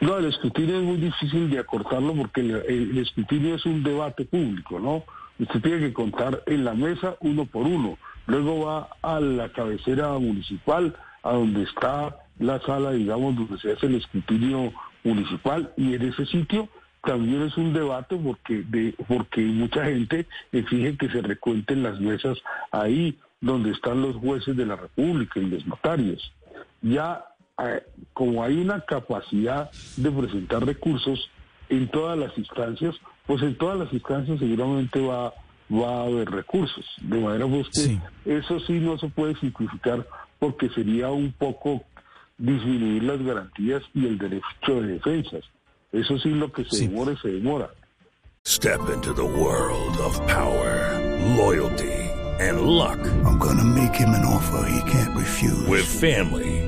[0.00, 4.78] No, el escrutinio es muy difícil de acortarlo porque el escrutinio es un debate público,
[4.78, 5.04] ¿no?
[5.38, 7.98] Usted tiene que contar en la mesa uno por uno.
[8.26, 13.86] Luego va a la cabecera municipal, a donde está la sala, digamos, donde se hace
[13.86, 14.72] el escrutinio
[15.04, 16.68] municipal, y en ese sitio
[17.04, 22.38] también es un debate porque porque mucha gente exige que se recuenten las mesas
[22.72, 26.32] ahí donde están los jueces de la República y los notarios.
[26.82, 27.24] Ya
[27.64, 31.30] eh, como hay una capacidad de presentar recursos
[31.68, 32.94] en todas las instancias,
[33.28, 35.34] pues en todas las instancias seguramente va,
[35.70, 36.84] va a haber recursos.
[37.02, 40.04] De manera pues que eso sí no se puede simplificar
[40.38, 41.82] porque sería un poco
[42.38, 45.44] disminuir las garantías y el derecho de defensas.
[45.92, 47.68] Eso sí lo que se demora, se demora.
[48.46, 50.98] Step into the world of power,
[51.36, 51.92] loyalty
[52.40, 52.98] and luck.
[53.26, 55.66] I'm gonna make him an offer he can't refuse.
[55.66, 56.67] With family,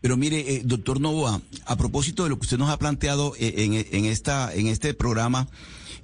[0.00, 3.54] Pero mire, eh, doctor Novoa, a propósito de lo que usted nos ha planteado eh,
[3.58, 5.48] en, en, esta, en este programa,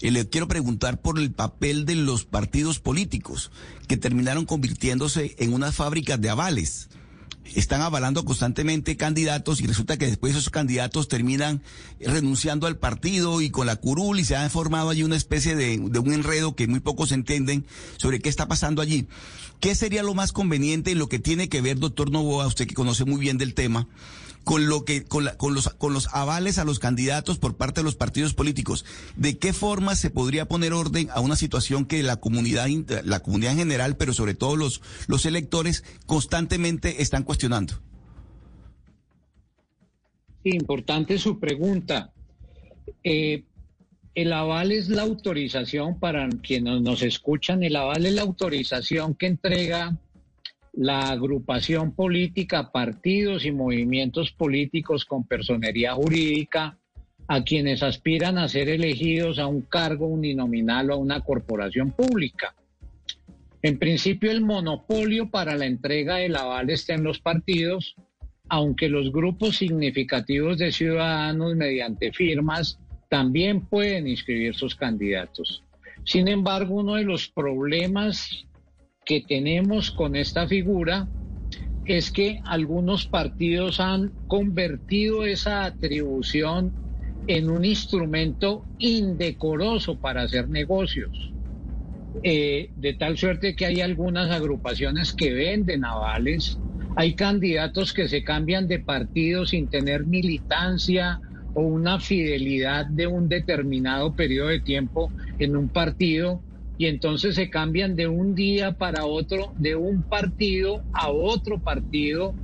[0.00, 3.50] eh, le quiero preguntar por el papel de los partidos políticos
[3.86, 6.88] que terminaron convirtiéndose en unas fábricas de avales
[7.54, 11.62] están avalando constantemente candidatos y resulta que después esos candidatos terminan
[12.00, 15.78] renunciando al partido y con la curul y se ha formado allí una especie de,
[15.78, 17.66] de un enredo que muy pocos entienden
[17.96, 19.06] sobre qué está pasando allí.
[19.60, 22.74] ¿Qué sería lo más conveniente y lo que tiene que ver, doctor Novoa, usted que
[22.74, 23.88] conoce muy bien del tema,
[24.44, 27.84] con lo que con, con los con los avales a los candidatos por parte de
[27.84, 28.84] los partidos políticos.
[29.16, 32.68] ¿De qué forma se podría poner orden a una situación que la comunidad
[33.04, 37.80] la comunidad en general, pero sobre todo los los electores constantemente están cuestionando?
[40.44, 42.12] importante su pregunta.
[43.02, 43.44] Eh,
[44.14, 49.26] el aval es la autorización, para quienes nos escuchan, el aval es la autorización que
[49.26, 49.98] entrega
[50.76, 56.78] la agrupación política, partidos y movimientos políticos con personería jurídica
[57.28, 62.54] a quienes aspiran a ser elegidos a un cargo uninominal o a una corporación pública.
[63.62, 67.94] En principio, el monopolio para la entrega del aval está en los partidos,
[68.48, 75.62] aunque los grupos significativos de ciudadanos mediante firmas también pueden inscribir sus candidatos.
[76.04, 78.44] Sin embargo, uno de los problemas
[79.04, 81.08] que tenemos con esta figura
[81.84, 86.74] es que algunos partidos han convertido esa atribución
[87.26, 91.34] en un instrumento indecoroso para hacer negocios.
[92.22, 96.60] Eh, de tal suerte que hay algunas agrupaciones que venden avales,
[96.96, 101.20] hay candidatos que se cambian de partido sin tener militancia
[101.52, 106.43] o una fidelidad de un determinado periodo de tiempo en un partido
[106.76, 112.34] y entonces se cambian de un día para otro, de un partido a otro partido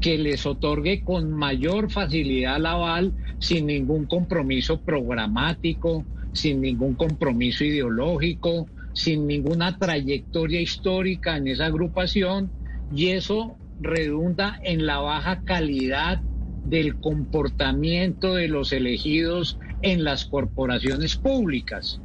[0.00, 7.64] que les otorgue con mayor facilidad la aval sin ningún compromiso programático, sin ningún compromiso
[7.64, 12.52] ideológico, sin ninguna trayectoria histórica en esa agrupación
[12.90, 16.22] y eso redunda en la baja calidad
[16.62, 22.00] del comportamiento de los elegidos en las corporaciones públicas.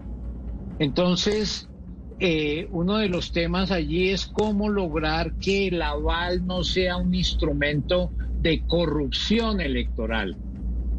[0.80, 1.70] Entonces,
[2.18, 7.14] eh, uno de los temas allí es cómo lograr que el aval no sea un
[7.14, 10.38] instrumento de corrupción electoral.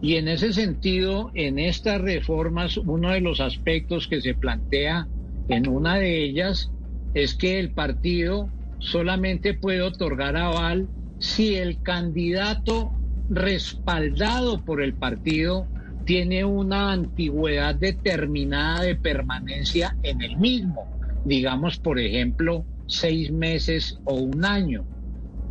[0.01, 5.09] Y en ese sentido, en estas reformas, uno de los aspectos que se plantea
[5.49, 6.73] en una de ellas
[7.15, 12.93] es que el partido solamente puede otorgar aval si el candidato
[13.29, 15.71] respaldado por el partido
[16.05, 20.96] tiene una antigüedad determinada de permanencia en el mismo
[21.27, 24.87] digamos, por ejemplo, seis meses o un año.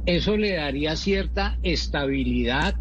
[0.06, 2.76] Eso le daría cierta estabilidad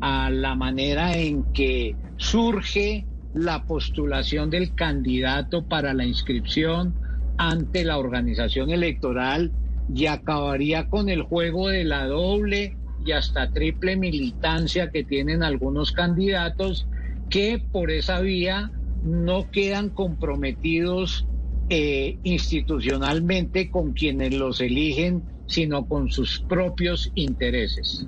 [0.00, 6.94] a la manera en que surge la postulación del candidato para la inscripción
[7.36, 9.52] ante la organización electoral
[9.92, 15.90] y acabaría con el juego de la doble y hasta triple militancia que tienen algunos
[15.90, 16.86] candidatos
[17.28, 18.70] que por esa vía
[19.02, 21.26] no quedan comprometidos
[21.70, 28.06] eh, institucionalmente con quienes los eligen, sino con sus propios intereses.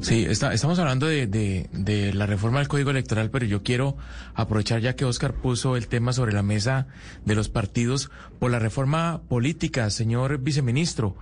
[0.00, 3.96] Sí, estamos hablando de, de, la reforma del Código Electoral, pero yo quiero
[4.34, 6.86] aprovechar ya que Oscar puso el tema sobre la mesa
[7.24, 11.16] de los partidos por la reforma política, señor viceministro.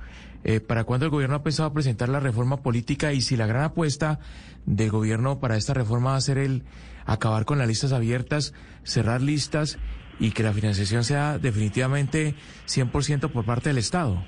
[0.45, 3.65] Eh, ¿Para cuándo el gobierno ha pensado presentar la reforma política y si la gran
[3.65, 4.21] apuesta
[4.67, 6.65] del gobierno para esta reforma va a ser el
[7.05, 9.79] acabar con las listas abiertas, cerrar listas
[10.21, 12.35] y que la financiación sea definitivamente
[12.67, 14.25] 100% por parte del Estado.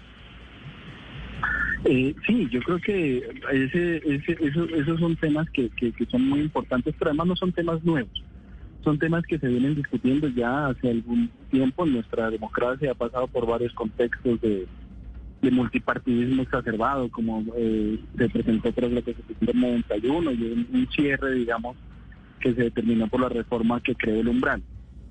[1.84, 3.18] Eh, sí, yo creo que
[3.52, 7.82] ese, ese, esos son temas que, que, son muy importantes, pero además no son temas
[7.82, 8.22] nuevos.
[8.84, 11.86] Son temas que se vienen discutiendo ya hace algún tiempo.
[11.86, 14.66] Nuestra democracia ha pasado por varios contextos de,
[15.40, 20.88] de multipartidismo exacerbado, como eh, se presentó tras la Constitución del 91 y un, un
[20.94, 21.76] cierre, digamos,
[22.40, 24.62] que se determinó por la reforma que creó el umbral.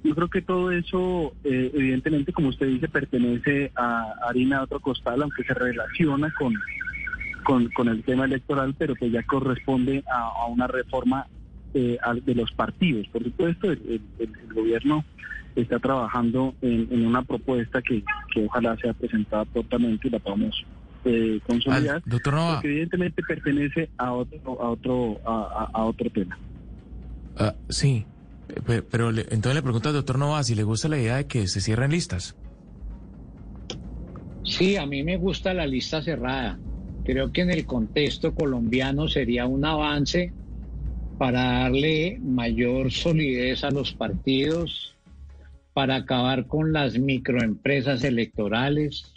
[0.03, 4.79] Yo creo que todo eso, eh, evidentemente, como usted dice, pertenece a harina de otro
[4.79, 6.53] costal, aunque se relaciona con,
[7.73, 11.27] con, el tema electoral, pero que ya corresponde a, una reforma
[11.73, 13.07] eh, de los partidos.
[13.07, 14.01] Por supuesto, el,
[14.53, 15.03] gobierno
[15.55, 18.03] está trabajando en, una propuesta que,
[18.45, 20.65] ojalá sea presentada prontamente y la podamos
[21.05, 26.37] eh, consolidar, doctor porque evidentemente pertenece a otro, a otro, a, otro tema.
[27.37, 28.05] Ah, sí,
[28.89, 31.61] pero, entonces le pregunto al doctor Nova si le gusta la idea de que se
[31.61, 32.35] cierren listas.
[34.43, 36.59] Sí, a mí me gusta la lista cerrada.
[37.03, 40.33] Creo que en el contexto colombiano sería un avance
[41.17, 44.95] para darle mayor solidez a los partidos,
[45.73, 49.13] para acabar con las microempresas electorales,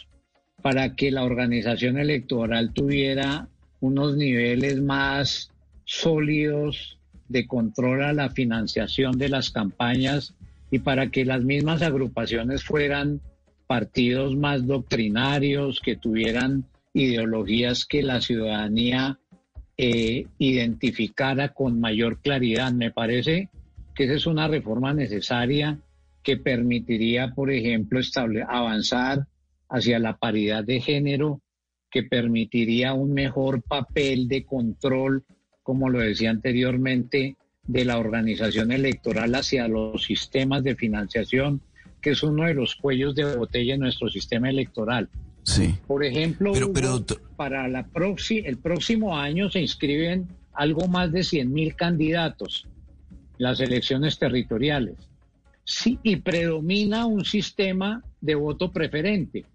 [0.61, 3.47] para que la organización electoral tuviera
[3.79, 5.51] unos niveles más
[5.85, 6.99] sólidos
[7.33, 10.33] de control a la financiación de las campañas
[10.71, 13.19] y para que las mismas agrupaciones fueran
[13.67, 19.19] partidos más doctrinarios, que tuvieran ideologías que la ciudadanía
[19.77, 22.71] eh, identificara con mayor claridad.
[22.71, 23.49] Me parece
[23.95, 25.79] que esa es una reforma necesaria
[26.23, 27.99] que permitiría, por ejemplo,
[28.47, 29.27] avanzar
[29.69, 31.41] hacia la paridad de género,
[31.91, 35.23] que permitiría un mejor papel de control
[35.63, 41.61] como lo decía anteriormente, de la organización electoral hacia los sistemas de financiación,
[42.01, 45.09] que es uno de los cuellos de botella en nuestro sistema electoral.
[45.43, 45.75] Sí.
[45.87, 46.53] Por ejemplo,
[47.35, 47.87] para la
[48.29, 52.67] el próximo año se inscriben algo más de 100 mil candidatos
[53.37, 54.95] las elecciones territoriales.
[55.65, 59.45] Sí, y predomina un sistema de voto preferente.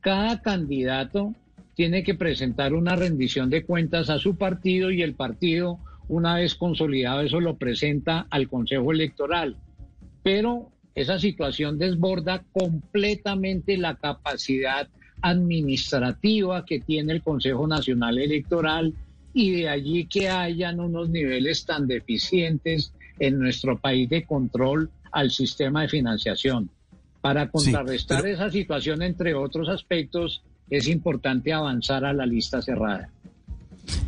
[0.00, 1.34] Cada candidato
[1.76, 6.54] tiene que presentar una rendición de cuentas a su partido y el partido, una vez
[6.54, 9.58] consolidado eso, lo presenta al Consejo Electoral.
[10.22, 14.88] Pero esa situación desborda completamente la capacidad
[15.20, 18.94] administrativa que tiene el Consejo Nacional Electoral
[19.34, 25.30] y de allí que hayan unos niveles tan deficientes en nuestro país de control al
[25.30, 26.70] sistema de financiación.
[27.20, 33.10] Para contrarrestar esa situación, entre otros aspectos, es importante avanzar a la lista cerrada.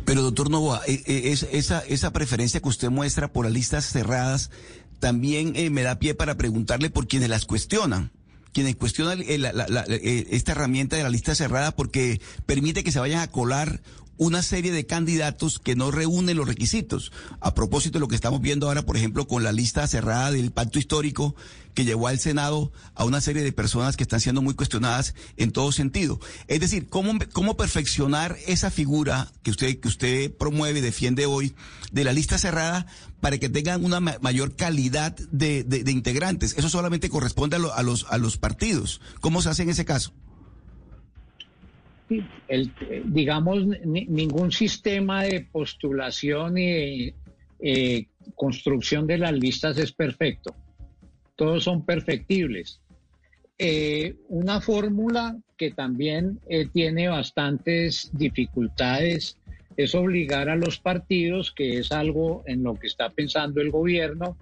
[0.05, 4.51] Pero doctor Novoa, eh, eh, esa, esa preferencia que usted muestra por las listas cerradas
[4.99, 8.11] también eh, me da pie para preguntarle por quienes las cuestionan
[8.51, 13.79] quienes cuestionan esta herramienta de la lista cerrada porque permite que se vayan a colar
[14.19, 17.11] una serie de candidatos que no reúnen los requisitos.
[17.39, 20.51] A propósito de lo que estamos viendo ahora, por ejemplo, con la lista cerrada del
[20.51, 21.35] pacto histórico
[21.73, 25.53] que llevó al Senado a una serie de personas que están siendo muy cuestionadas en
[25.53, 26.19] todo sentido.
[26.49, 31.55] Es decir, ¿cómo, cómo perfeccionar esa figura que usted, que usted promueve y defiende hoy
[31.93, 32.87] de la lista cerrada
[33.21, 36.55] para que tengan una mayor calidad de, de, integrantes?
[36.57, 38.99] Eso solamente corresponde a, a, los, a los partidos.
[39.21, 40.11] ¿Cómo se hace en ese caso?
[42.47, 42.71] El,
[43.05, 47.13] digamos, ningún sistema de postulación y
[47.59, 50.55] eh, construcción de las listas es perfecto.
[51.35, 52.81] Todos son perfectibles.
[53.57, 59.37] Eh, una fórmula que también eh, tiene bastantes dificultades
[59.75, 64.37] es obligar a los partidos, que es algo en lo que está pensando el gobierno,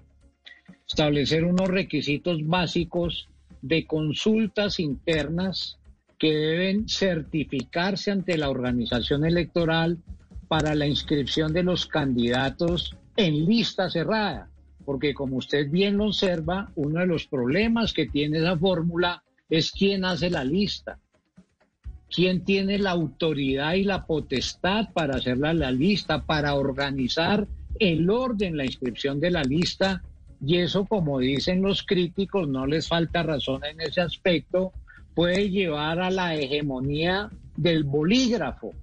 [0.88, 3.30] establecer unos requisitos básicos
[3.62, 5.77] de consultas internas
[6.18, 10.00] que deben certificarse ante la organización electoral
[10.48, 14.50] para la inscripción de los candidatos en lista cerrada.
[14.86, 19.72] Porque como usted bien lo observa, uno de los problemas que tiene esa fórmula es
[19.72, 21.00] quién hace la lista,
[22.10, 27.48] quién tiene la autoridad y la potestad para hacer la lista, para organizar
[27.80, 30.02] el orden, la inscripción de la lista.
[30.46, 34.72] Y eso, como dicen los críticos, no les falta razón en ese aspecto,
[35.18, 38.76] puede llevar a la hegemonía del bolígrafo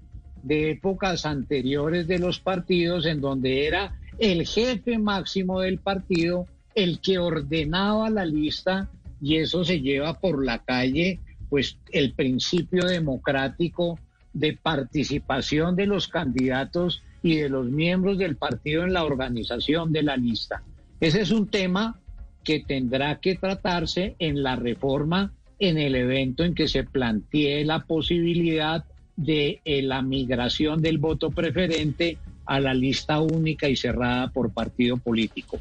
[0.43, 6.99] de épocas anteriores de los partidos en donde era el jefe máximo del partido el
[6.99, 14.01] que ordenaba la lista y eso se lleva por la calle pues el principio democrático
[14.33, 20.03] de participación de los candidatos y de los miembros del partido en la organización de
[20.03, 20.65] la lista.
[20.99, 22.01] Ese es un tema
[22.43, 27.85] que tendrá que tratarse en la reforma en el evento en que se plantee la
[27.85, 28.85] posibilidad
[29.17, 34.97] de eh, la migración del voto preferente a la lista única y cerrada por partido
[34.97, 35.59] político.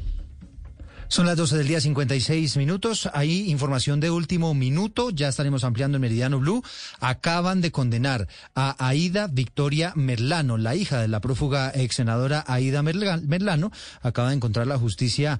[1.08, 3.08] Son las 12 del día 56 minutos.
[3.12, 5.10] Hay información de último minuto.
[5.10, 6.62] Ya estaremos ampliando en Meridiano Blue.
[6.98, 12.82] Acaban de condenar a Aida Victoria Merlano, la hija de la prófuga ex senadora Aida
[12.82, 13.70] Merlano.
[14.02, 15.38] Acaba de encontrar la justicia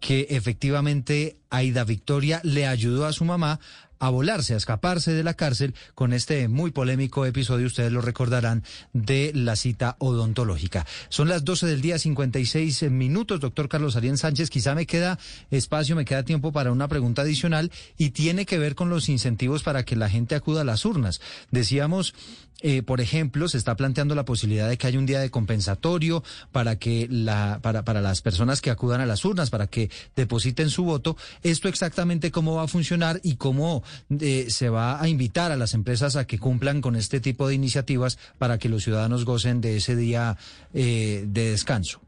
[0.00, 3.60] que efectivamente Aida Victoria le ayudó a su mamá
[3.98, 8.62] a volarse, a escaparse de la cárcel con este muy polémico episodio, ustedes lo recordarán,
[8.92, 10.86] de la cita odontológica.
[11.08, 14.50] Son las 12 del día, 56 minutos, doctor Carlos Arián Sánchez.
[14.50, 15.18] Quizá me queda
[15.50, 19.62] espacio, me queda tiempo para una pregunta adicional y tiene que ver con los incentivos
[19.62, 21.20] para que la gente acuda a las urnas.
[21.50, 22.14] Decíamos
[22.62, 26.22] eh, por ejemplo, se está planteando la posibilidad de que haya un día de compensatorio
[26.52, 30.70] para que la, para, para las personas que acudan a las urnas, para que depositen
[30.70, 31.16] su voto.
[31.42, 33.82] Esto exactamente cómo va a funcionar y cómo
[34.20, 37.54] eh, se va a invitar a las empresas a que cumplan con este tipo de
[37.54, 40.36] iniciativas para que los ciudadanos gocen de ese día
[40.72, 42.00] eh, de descanso.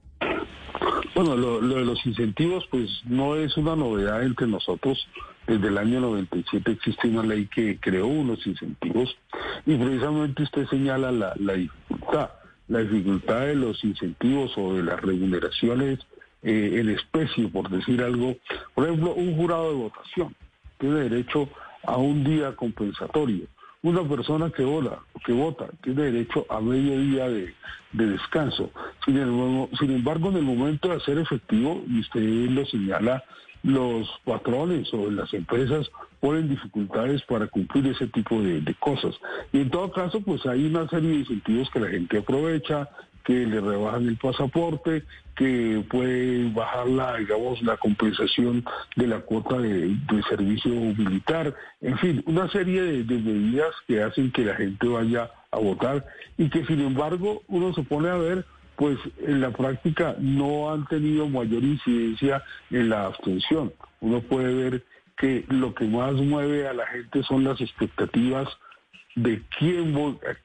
[1.14, 5.08] Bueno, lo, de los incentivos, pues no es una novedad entre nosotros.
[5.48, 9.16] Desde el año 97 existe una ley que creó unos incentivos
[9.64, 12.30] y precisamente usted señala la, dificultad,
[12.68, 16.00] la dificultad de los incentivos o de las remuneraciones
[16.42, 18.36] eh, en especie, por decir algo.
[18.74, 20.36] Por ejemplo, un jurado de votación
[20.78, 21.48] tiene derecho
[21.82, 23.46] a un día compensatorio
[23.82, 25.00] una persona que vota,
[25.82, 27.54] tiene derecho a medio día de,
[27.92, 28.70] descanso.
[29.04, 29.14] Sin,
[29.78, 33.22] sin, embargo, en el momento de hacer efectivo, y usted lo señala,
[33.62, 35.90] los patrones o las empresas
[36.20, 39.14] ponen dificultades para cumplir ese tipo de, cosas.
[39.52, 42.88] Y en todo caso, pues hay una serie de incentivos que la gente aprovecha,
[43.24, 45.04] que le rebajan el pasaporte,
[45.36, 48.64] que puede bajar la, digamos, la compensación
[48.96, 49.96] de la cuota de,
[50.28, 55.58] servicio militar, en fin, una serie de, medidas que hacen que la gente vaya a
[55.58, 56.04] votar
[56.36, 58.44] y que sin embargo uno se pone a ver,
[58.78, 63.72] pues en la práctica no han tenido mayor incidencia en la abstención.
[64.00, 64.84] Uno puede ver
[65.16, 68.48] que lo que más mueve a la gente son las expectativas
[69.16, 69.94] de quién,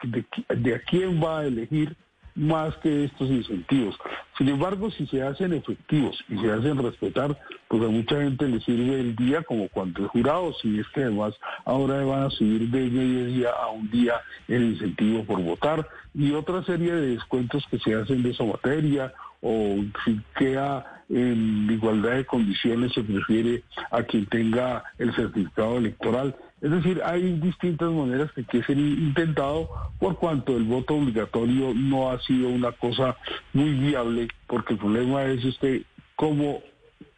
[0.02, 1.96] de, de a quién va a elegir
[2.36, 3.96] más que estos incentivos.
[4.38, 8.60] Sin embargo, si se hacen efectivos y se hacen respetar, pues a mucha gente le
[8.62, 11.34] sirve el día como cuando es jurado, si es que además
[11.66, 16.32] ahora van a subir de medio día a un día el incentivo por votar y
[16.32, 19.76] otra serie de descuentos que se hacen de esa materia o
[20.06, 26.36] si queda en igualdad de condiciones se prefiere a quien tenga el certificado electoral.
[26.64, 32.10] Es decir, hay distintas maneras que que ser intentado por cuanto el voto obligatorio no
[32.10, 33.18] ha sido una cosa
[33.52, 35.84] muy viable, porque el problema es este
[36.16, 36.62] cómo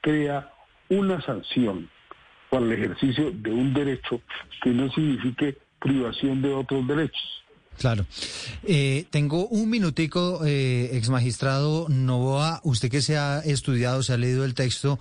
[0.01, 0.51] crea
[0.89, 1.87] una sanción
[2.49, 4.19] para el ejercicio de un derecho
[4.63, 7.44] que no signifique privación de otros derechos.
[7.77, 8.05] Claro.
[8.63, 14.17] Eh, tengo un minutico, eh, ex magistrado Novoa, usted que se ha estudiado, se ha
[14.17, 14.97] leído el texto,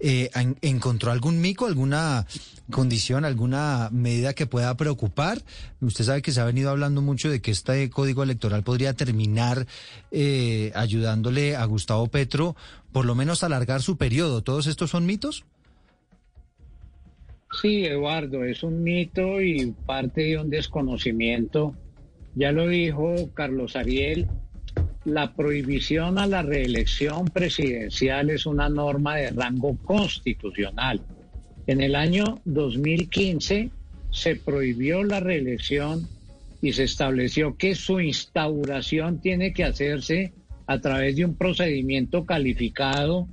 [0.00, 2.26] eh, ¿encontró algún mico, alguna
[2.70, 5.42] condición, alguna medida que pueda preocupar?
[5.80, 9.66] Usted sabe que se ha venido hablando mucho de que este código electoral podría terminar
[10.10, 12.56] eh, ayudándole a Gustavo Petro,
[12.92, 14.42] por lo menos alargar su periodo.
[14.42, 15.44] ¿Todos estos son mitos?
[17.60, 21.74] Sí, Eduardo, es un mito y parte de un desconocimiento
[22.34, 24.28] ya lo dijo Carlos Ariel,
[25.04, 31.00] la prohibición a la reelección presidencial es una norma de rango constitucional.
[31.66, 33.70] En el año 2015
[34.10, 36.06] se prohibió la reelección
[36.60, 40.32] y se estableció que su instauración tiene que hacerse
[40.66, 43.28] a través de un procedimiento calificado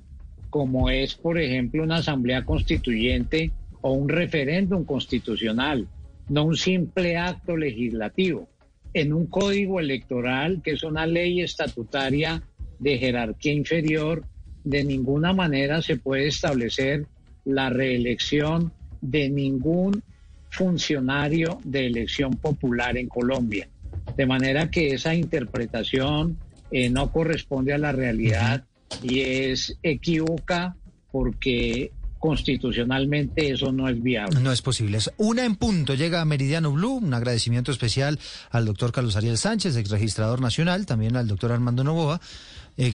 [0.49, 5.87] como es, por ejemplo, una asamblea constituyente o un referéndum constitucional,
[6.29, 8.47] no un simple acto legislativo
[8.95, 12.41] en un código electoral que es una ley estatutaria
[12.79, 14.23] de jerarquía inferior,
[14.63, 17.05] de ninguna manera se puede establecer
[17.43, 18.71] la reelección
[19.01, 20.01] de ningún
[20.49, 23.67] funcionario de elección popular en Colombia.
[24.15, 26.37] De manera que esa interpretación
[26.71, 28.63] eh, no corresponde a la realidad
[29.03, 30.77] y es equívoca
[31.11, 31.91] porque
[32.25, 34.39] constitucionalmente eso no es viable.
[34.41, 34.97] No es posible.
[35.17, 36.97] Una en punto llega a Meridiano Blue.
[36.97, 38.19] Un agradecimiento especial
[38.49, 42.19] al doctor Carlos Ariel Sánchez, ex registrador nacional, también al doctor Armando Novoa.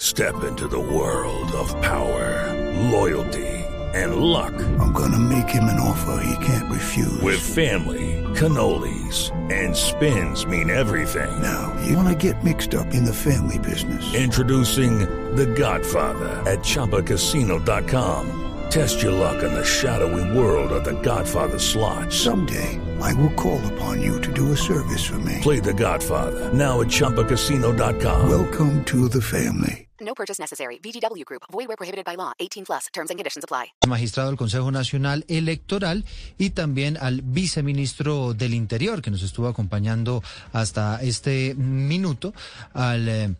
[0.00, 2.54] Step into the world of power,
[2.90, 3.64] loyalty
[3.94, 4.54] and luck.
[4.78, 7.20] I'm gonna make him an offer he can't refuse.
[7.20, 11.42] With family, cannolis and spins mean everything.
[11.42, 14.14] Now, you wanna get mixed up in the family business.
[14.14, 15.00] Introducing
[15.34, 18.45] The Godfather at ChumbaCasino.com.
[18.70, 22.12] Test your luck in the shadowy world of the Godfather slot.
[22.12, 25.38] Someday, I will call upon you to do a service for me.
[25.40, 28.28] Play the Godfather, now at Chumpacasino.com.
[28.28, 29.86] Welcome to the family.
[30.00, 30.78] No purchase necessary.
[30.78, 31.42] VGW Group.
[31.50, 32.32] Void where prohibited by law.
[32.38, 32.88] 18 plus.
[32.92, 33.72] Terms and conditions apply.
[33.86, 36.04] Magistrado del Consejo Nacional Electoral
[36.38, 42.34] y también al viceministro del Interior, que nos estuvo acompañando hasta este minuto,
[42.74, 43.34] al eh,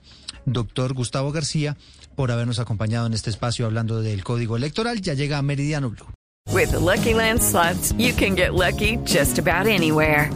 [0.47, 1.77] doctor Gustavo García,
[2.17, 5.01] por habernos acompañado en este espacio hablando del Código Electoral.
[5.03, 6.07] Ya llega a Meridiano Blue.
[6.53, 10.31] With the Lucky Land slots, you can get lucky just about anywhere.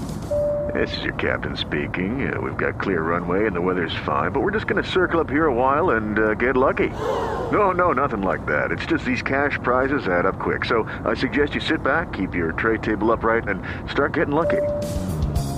[0.74, 2.32] This is your captain speaking.
[2.32, 5.18] Uh, we've got clear runway and the weather's fine, but we're just going to circle
[5.20, 6.88] up here a while and uh, get lucky.
[6.88, 8.70] No, no, nothing like that.
[8.70, 10.64] It's just these cash prizes add up quick.
[10.64, 14.62] So I suggest you sit back, keep your tray table upright, and start getting lucky.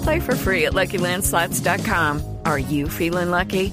[0.04, 2.38] Play for free at LuckyLandSlots.com.
[2.44, 3.72] Are you feeling lucky?